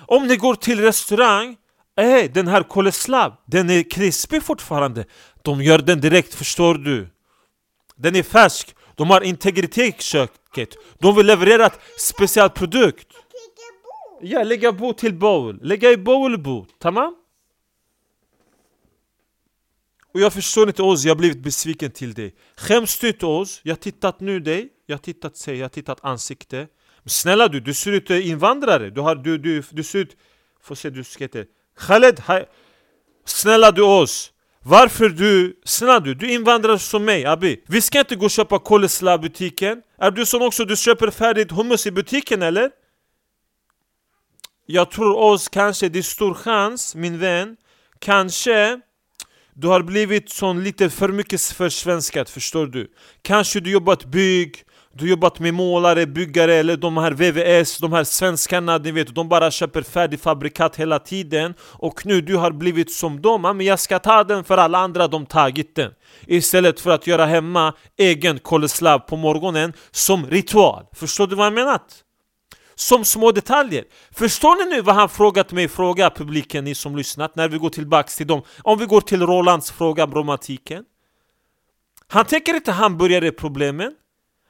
Om 0.08 0.28
ni 0.28 0.36
går 0.36 0.56
till 0.56 0.82
restaurang, 0.82 1.58
eh, 1.97 2.32
den 2.32 2.47
här 2.47 2.63
koleslav, 2.63 3.34
den 3.45 3.69
är 3.69 3.89
krispig 3.89 4.43
fortfarande. 4.43 5.06
De 5.41 5.62
gör 5.62 5.78
den 5.80 6.02
direkt, 6.02 6.36
förstår 6.36 6.76
du? 6.76 7.10
Den 7.97 8.15
är 8.15 8.23
färsk, 8.23 8.75
de 8.95 9.10
har 9.10 9.21
integritet 9.21 9.99
i 9.99 10.03
köket. 10.03 10.75
De 10.99 11.15
vill 11.15 11.25
leverera 11.25 11.65
ett 11.65 11.79
specialprodukt. 11.97 13.07
Ja, 14.21 14.43
lägga 14.43 14.71
bo 14.71 14.93
till 14.93 15.13
bowl. 15.13 15.60
Lägga 15.62 15.91
i 15.91 15.97
bowl 15.97 16.38
bo. 16.38 16.65
Tamam? 16.79 17.15
Och 20.13 20.19
jag 20.19 20.33
förstår 20.33 20.67
inte 20.67 20.83
Oz, 20.83 21.05
jag 21.05 21.12
har 21.12 21.17
blivit 21.17 21.43
besviken 21.43 21.91
till 21.91 22.13
dig. 22.13 22.36
Skäms 22.55 22.99
du 22.99 23.07
inte 23.07 23.25
Oz? 23.25 23.62
Jag 23.63 23.75
har 23.75 23.79
tittat 23.79 24.19
nu 24.19 24.39
dig, 24.39 24.69
jag 24.86 24.97
har 24.97 25.01
tittat 25.01 25.38
sig, 25.38 25.57
jag 25.57 25.63
har 25.63 25.69
tittat 25.69 25.99
ansikte. 26.01 26.57
Men 27.03 27.10
snälla 27.10 27.47
du, 27.47 27.60
du 27.60 27.73
ser 27.73 27.91
ut 27.91 28.07
som 28.07 28.15
invandrare. 28.15 28.89
Du, 28.89 29.01
har, 29.01 29.15
du, 29.15 29.38
du, 29.38 29.63
du 29.71 29.83
ser 29.83 29.99
ut... 29.99 30.17
Får 30.62 30.75
se, 30.75 30.89
du 30.89 31.03
ska 31.03 31.23
inte... 31.23 31.45
Khaled. 31.79 32.21
Snälla 33.25 33.71
du 33.71 33.81
Oz. 33.81 34.31
Varför 34.69 35.10
du... 35.10 35.60
Snälla 35.65 35.99
du, 35.99 36.13
du 36.13 36.32
invandrar 36.32 36.77
som 36.77 37.06
mig 37.06 37.25
Abi. 37.25 37.63
Vi 37.67 37.82
ska 37.82 37.99
inte 37.99 38.15
gå 38.15 38.25
och 38.25 38.32
köpa 38.32 38.60
kolesla 38.60 39.17
butiken. 39.17 39.82
Är 39.97 40.12
du 40.12 40.25
som 40.25 40.41
också 40.41 40.65
du 40.65 40.75
köper 40.75 41.12
färdigt 41.12 41.51
hummus 41.51 41.88
i 41.88 41.91
butiken 41.91 42.41
eller? 42.41 42.69
Jag 44.65 44.91
tror 44.91 45.17
oss 45.17 45.49
kanske, 45.49 45.89
det 45.89 45.99
är 45.99 46.03
stor 46.03 46.34
chans 46.34 46.95
min 46.95 47.19
vän 47.19 47.58
Kanske 47.99 48.80
du 49.53 49.67
har 49.67 49.82
blivit 49.82 50.30
sån 50.30 50.63
lite 50.63 50.89
för 50.89 51.10
mycket 51.10 51.41
försvenskad 51.41 52.30
förstår 52.30 52.67
du? 52.67 52.91
Kanske 53.21 53.60
du 53.60 53.71
jobbat 53.71 54.06
bygg, 54.06 54.63
du 54.97 55.10
jobbat 55.10 55.39
med 55.39 55.53
målare, 55.53 56.05
byggare 56.05 56.55
eller 56.55 56.77
de 56.77 56.97
här 56.97 57.12
VVS, 57.12 57.77
de 57.77 57.93
här 57.93 58.03
svenskarna, 58.03 58.77
ni 58.77 58.91
vet, 58.91 59.15
de 59.15 59.29
bara 59.29 59.51
köper 59.51 59.81
färdigfabrikat 59.81 60.75
hela 60.75 60.99
tiden 60.99 61.53
Och 61.62 62.05
nu 62.05 62.21
du 62.21 62.36
har 62.36 62.51
blivit 62.51 62.91
som 62.91 63.21
dem, 63.21 63.43
ja 63.43 63.53
men 63.53 63.65
jag 63.65 63.79
ska 63.79 63.99
ta 63.99 64.23
den 64.23 64.43
för 64.43 64.57
alla 64.57 64.77
andra 64.77 65.07
de 65.07 65.25
tagit 65.25 65.75
den 65.75 65.91
Istället 66.27 66.79
för 66.79 66.91
att 66.91 67.07
göra 67.07 67.25
hemma 67.25 67.73
egen 67.97 68.39
koleslav 68.39 68.99
på 68.99 69.15
morgonen 69.15 69.73
som 69.91 70.25
ritual 70.25 70.86
Förstår 70.95 71.27
du 71.27 71.36
vad 71.36 71.45
jag 71.45 71.53
menat? 71.53 72.03
som 72.75 73.05
små 73.05 73.31
detaljer. 73.31 73.83
Förstår 74.12 74.65
ni 74.65 74.75
nu 74.75 74.81
vad 74.81 74.95
han 74.95 75.10
frågat 75.10 75.51
mig? 75.51 75.67
Fråga 75.67 76.10
publiken, 76.10 76.63
ni 76.63 76.75
som 76.75 76.95
lyssnat, 76.95 77.36
när 77.36 77.47
vi 77.47 77.57
går 77.57 77.69
tillbaks 77.69 78.15
till 78.15 78.27
dem. 78.27 78.41
Om 78.62 78.79
vi 78.79 78.86
går 78.86 79.01
till 79.01 79.21
Rolands 79.21 79.71
fråga 79.71 80.07
problematiken. 80.07 80.83
Han 82.07 82.25
tänker 82.25 82.53
inte 82.53 82.71
hamburgare 82.71 83.31
problemen. 83.31 83.93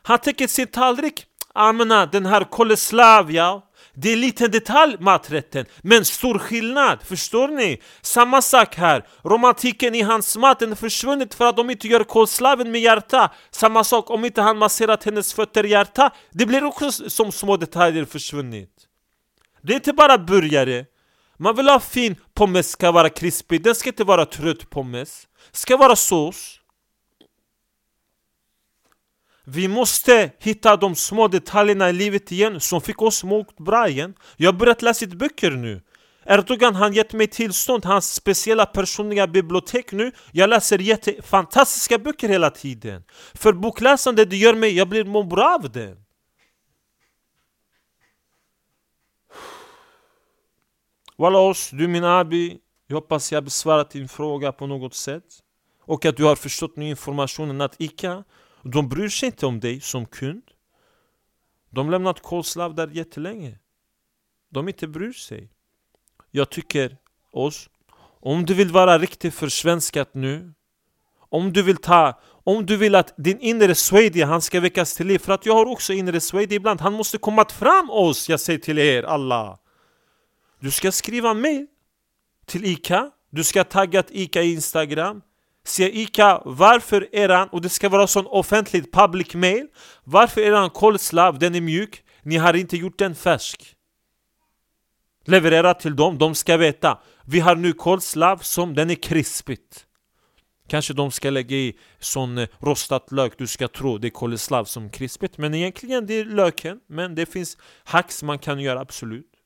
Han 0.08 0.20
täcker 0.20 0.48
sin 0.48 0.68
tallrik. 0.68 1.26
Ah, 1.54 1.70
Amena, 1.70 2.02
ah, 2.02 2.06
den 2.06 2.26
här 2.26 2.44
koleslavia. 2.44 3.62
Det 3.94 4.10
är 4.10 4.14
en 4.14 4.22
liten 4.22 4.52
detalj 4.52 4.98
maträtten, 5.00 5.66
men 5.82 6.06
stor 6.06 6.40
skillnad, 6.40 7.04
förstår 7.04 7.48
ni? 7.48 7.82
Samma 8.02 8.42
sak 8.42 8.76
här, 8.76 9.08
romantiken 9.24 9.96
i 9.96 10.02
hans 10.02 10.38
mat 10.38 10.60
den 10.60 10.76
försvunnit 10.76 11.34
för 11.34 11.46
att 11.46 11.56
de 11.56 11.70
inte 11.70 11.88
gör 11.88 12.04
kolslaven 12.04 12.72
med 12.72 12.82
hjärta 12.82 13.32
Samma 13.52 13.84
sak 13.84 14.10
om 14.10 14.26
inte 14.26 14.42
han 14.42 14.58
masserat 14.58 15.04
hennes 15.04 15.34
fötter 15.34 15.66
i 15.66 15.70
hjärta, 15.70 16.12
det 16.32 16.46
blir 16.46 16.64
också 16.64 16.92
som 16.92 17.32
små 17.32 17.58
detaljer 17.58 18.06
försvunnit 18.06 18.72
Det 19.62 19.74
är 19.74 19.76
inte 19.76 19.94
bara 19.94 20.18
burgare 20.18 20.86
Man 21.38 21.56
vill 21.56 21.68
ha 21.68 21.80
fin 21.80 22.16
pommes, 22.34 22.70
ska 22.70 22.92
vara 22.92 23.10
krispig, 23.10 23.64
den 23.64 23.76
ska 23.76 23.90
inte 23.90 24.04
vara 24.04 24.26
trött 24.26 24.70
pommes 24.70 25.28
Ska 25.52 25.78
vara 25.78 25.96
sås 25.96 26.57
vi 29.50 29.68
måste 29.68 30.32
hitta 30.40 30.78
de 30.78 30.96
små 30.96 31.28
detaljerna 31.28 31.90
i 31.90 31.94
livet 31.94 32.32
igen 32.32 32.60
som 32.60 32.82
fick 32.82 33.02
oss 33.02 33.24
må 33.24 33.46
bra 33.58 33.88
igen. 33.90 34.14
Jag 34.38 34.52
har 34.52 34.60
börjat 34.60 34.82
läsa 34.82 35.06
böcker 35.06 35.52
nu. 35.52 35.82
Erdogan 36.26 36.76
har 36.76 36.90
gett 36.90 37.14
mig 37.14 37.28
tillstånd, 37.28 37.86
hans 37.86 38.14
speciella 38.14 38.66
personliga 38.66 39.28
bibliotek 39.28 39.92
nu. 39.92 40.12
Jag 40.32 40.50
läser 40.50 40.80
jätte 40.80 41.22
fantastiska 41.22 41.98
böcker 41.98 42.30
hela 42.30 42.50
tiden. 42.50 43.04
För 43.34 43.54
bokläsande 43.54 44.26
det 44.26 44.38
gör 44.38 44.56
mig, 44.56 44.76
jag 44.76 44.90
blir 44.90 45.06
må 45.06 45.24
bra 45.24 45.56
av 45.56 45.72
det. 45.72 45.98
Wallah 51.18 51.54
du 51.72 51.88
min 51.88 52.04
abi, 52.04 52.58
jag 52.88 52.96
hoppas 52.96 53.32
jag 53.32 53.44
besvarat 53.44 53.90
din 53.92 54.08
fråga 54.08 54.52
på 54.52 54.68
något 54.68 54.94
sätt. 54.94 55.24
Och 55.86 56.06
att 56.06 56.18
du 56.18 56.24
har 56.24 56.36
förstått 56.36 56.76
nu 56.76 56.90
informationen 56.90 57.62
att 57.62 57.82
ICA 57.82 58.24
de 58.64 58.90
bryr 58.90 59.10
sig 59.10 59.28
inte 59.28 59.46
om 59.46 59.60
dig 59.60 59.82
som 59.82 60.06
kund. 60.06 60.44
De 61.70 61.86
har 61.86 61.92
lämnat 61.92 62.22
Kolslav 62.22 62.76
där 62.76 62.88
jättelänge. 62.88 63.60
De 64.50 64.68
inte 64.68 64.88
bryr 64.88 65.14
sig. 65.14 65.50
Jag 66.32 66.50
tycker 66.50 66.98
oss, 67.32 67.70
om 68.20 68.46
du 68.46 68.54
vill 68.54 68.72
vara 68.72 69.00
riktigt 69.00 69.34
försvenskat 69.34 70.14
nu, 70.14 70.54
om 71.30 71.54
du 71.54 71.64
vill 71.64 71.78
ta, 71.78 72.22
om 72.44 72.66
du 72.66 72.78
vill 72.78 72.96
att 72.96 73.14
din 73.18 73.40
inre 73.40 73.76
Swedi, 73.76 74.22
han 74.22 74.42
ska 74.42 74.60
väckas 74.60 74.96
till 74.96 75.08
liv, 75.08 75.20
för 75.20 75.34
att 75.34 75.46
jag 75.46 75.54
har 75.54 75.66
också 75.66 75.94
inre 75.94 76.20
Swedi 76.20 76.56
ibland, 76.56 76.82
han 76.82 76.94
måste 76.94 77.18
komma 77.18 77.46
fram 77.50 77.90
oss, 77.90 78.30
jag 78.30 78.40
säger 78.40 78.60
till 78.60 78.80
er 78.80 79.04
alla. 79.04 79.60
Du 80.60 80.72
ska 80.72 80.92
skriva 80.92 81.34
mail 81.34 81.68
till 82.46 82.66
ICA, 82.66 83.12
du 83.30 83.44
ska 83.44 83.64
tagga 83.64 84.04
ICA 84.10 84.42
i 84.42 84.54
Instagram, 84.54 85.22
Säger 85.68 85.96
ICA 85.96 86.42
varför 86.46 87.16
eran, 87.16 87.48
och 87.48 87.62
det 87.62 87.70
ska 87.70 87.90
vara 87.90 88.08
sån 88.08 88.28
offentligt 88.28 88.94
public 88.94 89.34
mail. 89.34 89.68
Varför 90.04 90.42
eran 90.42 90.70
kolslav, 90.70 91.40
den 91.40 91.56
är 91.56 91.62
mjuk, 91.62 92.04
ni 92.24 92.38
har 92.38 92.54
inte 92.54 92.78
gjort 92.78 93.00
den 93.00 93.16
färsk. 93.16 93.76
Leverera 95.26 95.74
till 95.74 95.96
dem, 95.96 96.18
de 96.18 96.36
ska 96.36 96.58
veta. 96.58 97.00
Vi 97.26 97.40
har 97.40 97.56
nu 97.56 97.74
kolslav 97.74 98.38
som 98.38 98.76
den 98.76 98.90
är 98.90 98.96
krispigt. 98.96 99.86
Kanske 100.68 100.94
de 100.94 101.12
ska 101.12 101.30
lägga 101.30 101.56
i 101.56 101.78
sån 102.00 102.38
eh, 102.38 102.48
rostat 102.60 103.12
lök, 103.12 103.38
du 103.38 103.48
ska 103.48 103.68
tro 103.68 103.98
det 103.98 104.08
är 104.08 104.10
kolslav 104.10 104.66
som 104.66 104.90
krispigt. 104.90 105.38
Men 105.38 105.54
egentligen 105.54 106.06
det 106.06 106.14
är 106.14 106.26
löken, 106.26 106.80
men 106.88 107.16
det 107.16 107.26
finns 107.26 107.58
hacks 107.84 108.24
man 108.24 108.40
kan 108.40 108.60
göra 108.60 108.80
absolut. 108.80 109.37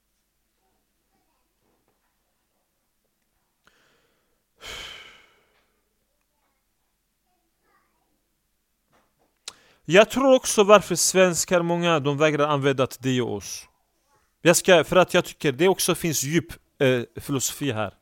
Jag 9.91 10.09
tror 10.09 10.33
också 10.33 10.63
varför 10.63 10.95
svenskar, 10.95 11.61
många, 11.61 11.99
de 11.99 12.17
vägrar 12.17 12.47
använda 12.47 12.87
dig 12.99 13.21
och 13.21 13.35
oss. 13.35 13.63
Jag 14.41 14.55
ska, 14.55 14.83
för 14.83 14.95
att 14.95 15.13
jag 15.13 15.25
tycker 15.25 15.51
det 15.51 15.67
också 15.67 15.95
finns 15.95 16.23
djup 16.23 16.45
eh, 16.81 17.21
filosofi 17.21 17.71
här. 17.71 17.93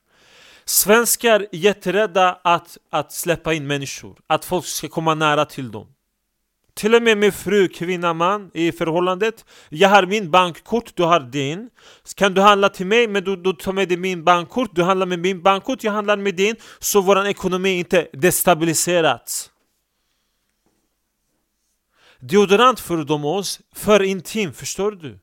Svenskar 0.66 1.40
är 1.40 1.48
jätterädda 1.56 2.40
att, 2.44 2.78
att 2.92 3.12
släppa 3.12 3.54
in 3.54 3.68
människor, 3.68 4.18
att 4.28 4.46
folk 4.46 4.66
ska 4.66 4.88
komma 4.88 5.16
nära 5.16 5.46
till 5.46 5.72
dem. 5.72 5.88
Till 6.74 6.96
och 6.96 7.04
med 7.04 7.18
min 7.18 7.32
fru, 7.32 7.68
kvinna, 7.68 8.14
man 8.14 8.52
i 8.54 8.72
förhållandet. 8.72 9.46
Jag 9.70 9.90
har 9.90 10.06
min 10.06 10.32
bankkort, 10.32 10.92
du 10.96 11.04
har 11.04 11.20
din. 11.20 11.70
Kan 12.16 12.34
du 12.34 12.42
handla 12.42 12.70
till 12.70 12.86
mig, 12.86 13.08
men 13.08 13.24
du, 13.24 13.36
du 13.36 13.54
tar 13.54 13.74
med 13.74 13.88
dig 13.88 13.98
min 13.98 14.24
bankkort. 14.24 14.70
Du 14.74 14.84
handlar 14.84 15.06
med 15.06 15.20
min 15.20 15.42
bankkort, 15.42 15.84
jag 15.84 15.92
handlar 15.92 16.18
med 16.18 16.36
din. 16.36 16.56
Så 16.80 17.02
vår 17.02 17.28
ekonomi 17.28 17.80
inte 17.80 18.08
destabiliserats. 18.14 19.52
Deodorant 22.22 22.80
för 22.80 23.04
dem 23.04 23.26
oss, 23.26 23.60
för 23.76 24.04
intim, 24.04 24.54
förstår 24.54 24.92
du? 24.92 25.20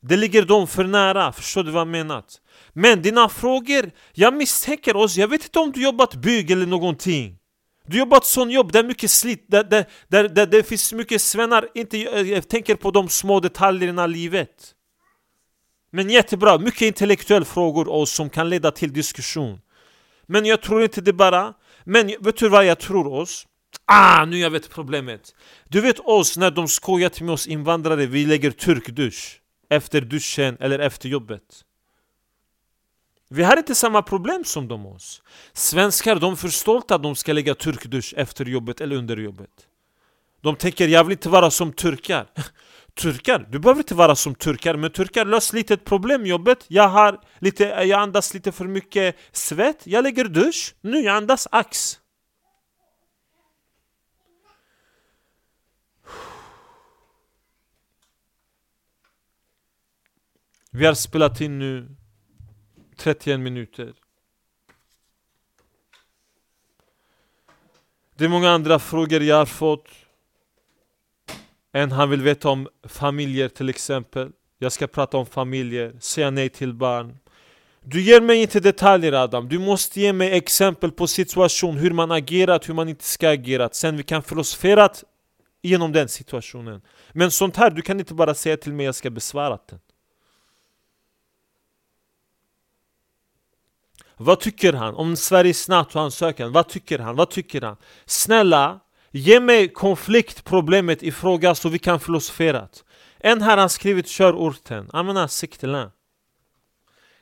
Det 0.00 0.16
ligger 0.16 0.42
dem 0.42 0.66
för 0.66 0.84
nära, 0.84 1.32
förstår 1.32 1.62
du 1.62 1.70
vad 1.70 1.80
jag 1.80 1.88
menar? 1.88 2.24
Men 2.72 3.02
dina 3.02 3.28
frågor, 3.28 3.90
jag 4.14 4.34
misstänker 4.34 4.96
oss, 4.96 5.16
jag 5.16 5.28
vet 5.28 5.44
inte 5.44 5.58
om 5.58 5.72
du 5.72 5.82
jobbat 5.82 6.14
bygg 6.14 6.50
eller 6.50 6.66
någonting 6.66 7.38
Du 7.86 7.98
jobbat 7.98 8.24
sån 8.24 8.50
jobb 8.50 8.72
där 8.72 8.84
mycket 8.84 9.10
slit, 9.10 9.44
där, 9.48 9.64
där, 9.64 9.86
där, 10.08 10.28
där 10.28 10.46
det 10.46 10.62
finns 10.62 10.92
mycket 10.92 11.22
svennar 11.22 11.68
inte 11.74 11.98
eh, 11.98 12.20
jag 12.20 12.48
tänker 12.48 12.74
på 12.74 12.90
de 12.90 13.08
små 13.08 13.40
detaljerna 13.40 14.04
i 14.04 14.08
livet 14.08 14.74
Men 15.90 16.10
jättebra, 16.10 16.58
mycket 16.58 16.82
intellektuella 16.82 17.44
frågor 17.44 17.88
oss 17.88 18.10
som 18.12 18.30
kan 18.30 18.48
leda 18.48 18.70
till 18.70 18.92
diskussion 18.92 19.60
Men 20.26 20.46
jag 20.46 20.62
tror 20.62 20.82
inte 20.82 21.00
det 21.00 21.12
bara 21.12 21.54
Men 21.84 22.06
vet 22.20 22.36
du 22.36 22.48
vad 22.48 22.64
jag 22.64 22.78
tror 22.78 23.06
oss? 23.06 23.47
Ah, 23.90 24.24
nu 24.24 24.38
jag 24.38 24.50
vet 24.50 24.70
problemet 24.70 25.34
Du 25.68 25.80
vet 25.80 26.00
oss 26.00 26.36
när 26.36 26.50
de 26.50 26.68
skojat 26.68 27.20
med 27.20 27.30
oss 27.30 27.46
invandrare, 27.46 28.06
vi 28.06 28.26
lägger 28.26 28.50
turkdusch 28.50 29.40
Efter 29.70 30.00
duschen 30.00 30.56
eller 30.60 30.78
efter 30.78 31.08
jobbet 31.08 31.64
vi 33.30 33.42
har 33.42 33.56
inte 33.56 33.74
samma 33.74 34.02
problem 34.02 34.44
som 34.44 34.68
de 34.68 34.86
oss. 34.86 35.22
Svenskar 35.52 36.16
de 36.16 36.32
är 36.32 36.36
för 36.36 36.48
stolta 36.48 36.94
att 36.94 37.02
de 37.02 37.16
ska 37.16 37.32
lägga 37.32 37.54
turkdusch 37.54 38.14
efter 38.16 38.44
jobbet 38.44 38.80
eller 38.80 38.96
under 38.96 39.16
jobbet. 39.16 39.50
De 40.42 40.56
tänker 40.56 40.88
jag 40.88 41.04
vill 41.04 41.12
inte 41.12 41.28
vara 41.28 41.50
som 41.50 41.72
turkar. 41.72 42.26
turkar? 42.94 43.46
Du 43.50 43.58
behöver 43.58 43.80
inte 43.80 43.94
vara 43.94 44.16
som 44.16 44.34
turkar, 44.34 44.76
men 44.76 44.90
turkar 44.90 45.24
löser 45.24 45.56
lite 45.56 45.74
ett 45.74 45.84
problem 45.84 46.26
i 46.26 46.28
jobbet. 46.28 46.64
Jag, 46.68 46.88
har 46.88 47.20
lite, 47.38 47.64
jag 47.64 48.00
andas 48.00 48.34
lite 48.34 48.52
för 48.52 48.64
mycket 48.64 49.16
svett, 49.32 49.80
jag 49.84 50.02
lägger 50.02 50.24
dusch, 50.24 50.74
nu 50.80 51.00
jag 51.00 51.16
andas 51.16 51.48
ax. 51.50 51.98
Vi 60.78 60.86
har 60.86 60.94
spelat 60.94 61.40
in 61.40 61.58
nu 61.58 61.88
31 62.96 63.40
minuter. 63.40 63.92
Det 68.16 68.24
är 68.24 68.28
många 68.28 68.50
andra 68.50 68.78
frågor 68.78 69.22
jag 69.22 69.36
har 69.36 69.46
fått. 69.46 69.88
En 71.72 71.92
han 71.92 72.10
vill 72.10 72.22
veta 72.22 72.48
om 72.48 72.68
familjer 72.84 73.48
till 73.48 73.68
exempel. 73.68 74.30
Jag 74.58 74.72
ska 74.72 74.86
prata 74.86 75.16
om 75.16 75.26
familjer, 75.26 75.96
säga 76.00 76.30
nej 76.30 76.48
till 76.48 76.74
barn. 76.74 77.18
Du 77.80 78.00
ger 78.00 78.20
mig 78.20 78.42
inte 78.42 78.60
detaljer 78.60 79.12
Adam, 79.12 79.48
du 79.48 79.58
måste 79.58 80.00
ge 80.00 80.12
mig 80.12 80.36
exempel 80.36 80.92
på 80.92 81.06
situation, 81.06 81.76
hur 81.76 81.90
man 81.90 82.10
agerat, 82.10 82.68
hur 82.68 82.74
man 82.74 82.88
inte 82.88 83.04
ska 83.04 83.30
agerat. 83.30 83.74
Sen 83.74 83.96
vi 83.96 84.02
kan 84.02 84.22
filosofera 84.22 84.88
genom 85.62 85.92
den 85.92 86.08
situationen. 86.08 86.82
Men 87.12 87.30
sånt 87.30 87.56
här, 87.56 87.70
du 87.70 87.82
kan 87.82 88.00
inte 88.00 88.14
bara 88.14 88.34
säga 88.34 88.56
till 88.56 88.72
mig 88.72 88.84
att 88.84 88.88
jag 88.88 88.94
ska 88.94 89.10
besvara 89.10 89.58
den. 89.68 89.80
Vad 94.18 94.40
tycker 94.40 94.72
han 94.72 94.94
om 94.94 95.16
Sveriges 95.16 95.68
NATO-ansökan? 95.68 96.52
Vad 96.52 96.68
tycker 96.68 96.98
han? 96.98 97.16
Vad 97.16 97.30
tycker 97.30 97.60
han? 97.60 97.76
Snälla, 98.06 98.80
ge 99.10 99.40
mig 99.40 99.68
konfliktproblemet 99.68 101.02
i 101.02 101.12
fråga 101.12 101.54
så 101.54 101.68
vi 101.68 101.78
kan 101.78 102.00
filosofera. 102.00 102.68
En 103.18 103.42
här 103.42 103.56
har 103.56 103.68
skrivit 103.68 104.06
körorten, 104.06 104.90
Amena 104.92 105.28
Siktelen. 105.28 105.90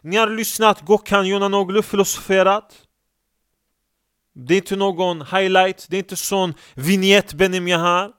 Ni 0.03 0.17
har 0.17 0.29
lyssnat, 0.29 0.83
Gökhan 0.89 1.27
Yonanoglu 1.27 1.83
filosoferat. 1.83 2.83
Det 4.35 4.55
är 4.55 4.59
inte 4.59 4.77
någon 4.77 5.23
highlight, 5.23 5.87
det 5.91 5.97
är 5.97 5.99
inte 5.99 6.17
sån 6.17 6.55
vignett 6.75 7.35
Benim 7.35 7.69
jag 7.69 7.79
har. 7.79 8.13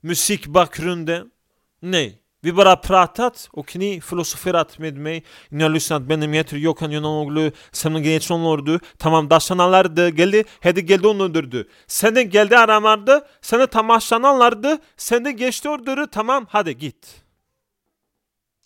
Musikbakgrunden. 0.00 1.30
Nej. 1.80 2.23
Vi 2.44 2.52
bara 2.52 2.76
pratat 2.76 3.48
och 3.52 3.76
ni 3.76 4.00
filosoferat 4.00 4.78
med 4.78 4.96
mig 4.96 5.24
Ni 5.50 5.62
har 5.62 5.70
lyssnat 5.70 6.02
benim 6.02 6.34
yeter 6.34 6.56
Gökhan 6.56 6.90
Yunanoglu 6.90 7.50
Senin 7.72 8.02
geçen 8.02 8.34
olurdu 8.34 8.80
Tamam 8.98 9.30
daşananlardı 9.30 10.08
geldi 10.08 10.44
Hedi 10.60 10.86
geldi 10.86 11.06
onu 11.06 11.24
öldürdü. 11.24 11.68
Seni 11.86 12.28
geldi 12.28 12.58
aramardı 12.58 13.26
Seni 13.40 13.66
tamaşlananlardı 13.66 14.78
Seni 14.96 15.36
geçti 15.36 15.68
öldürü 15.68 16.06
Tamam 16.10 16.46
hadi 16.48 16.78
git 16.78 17.23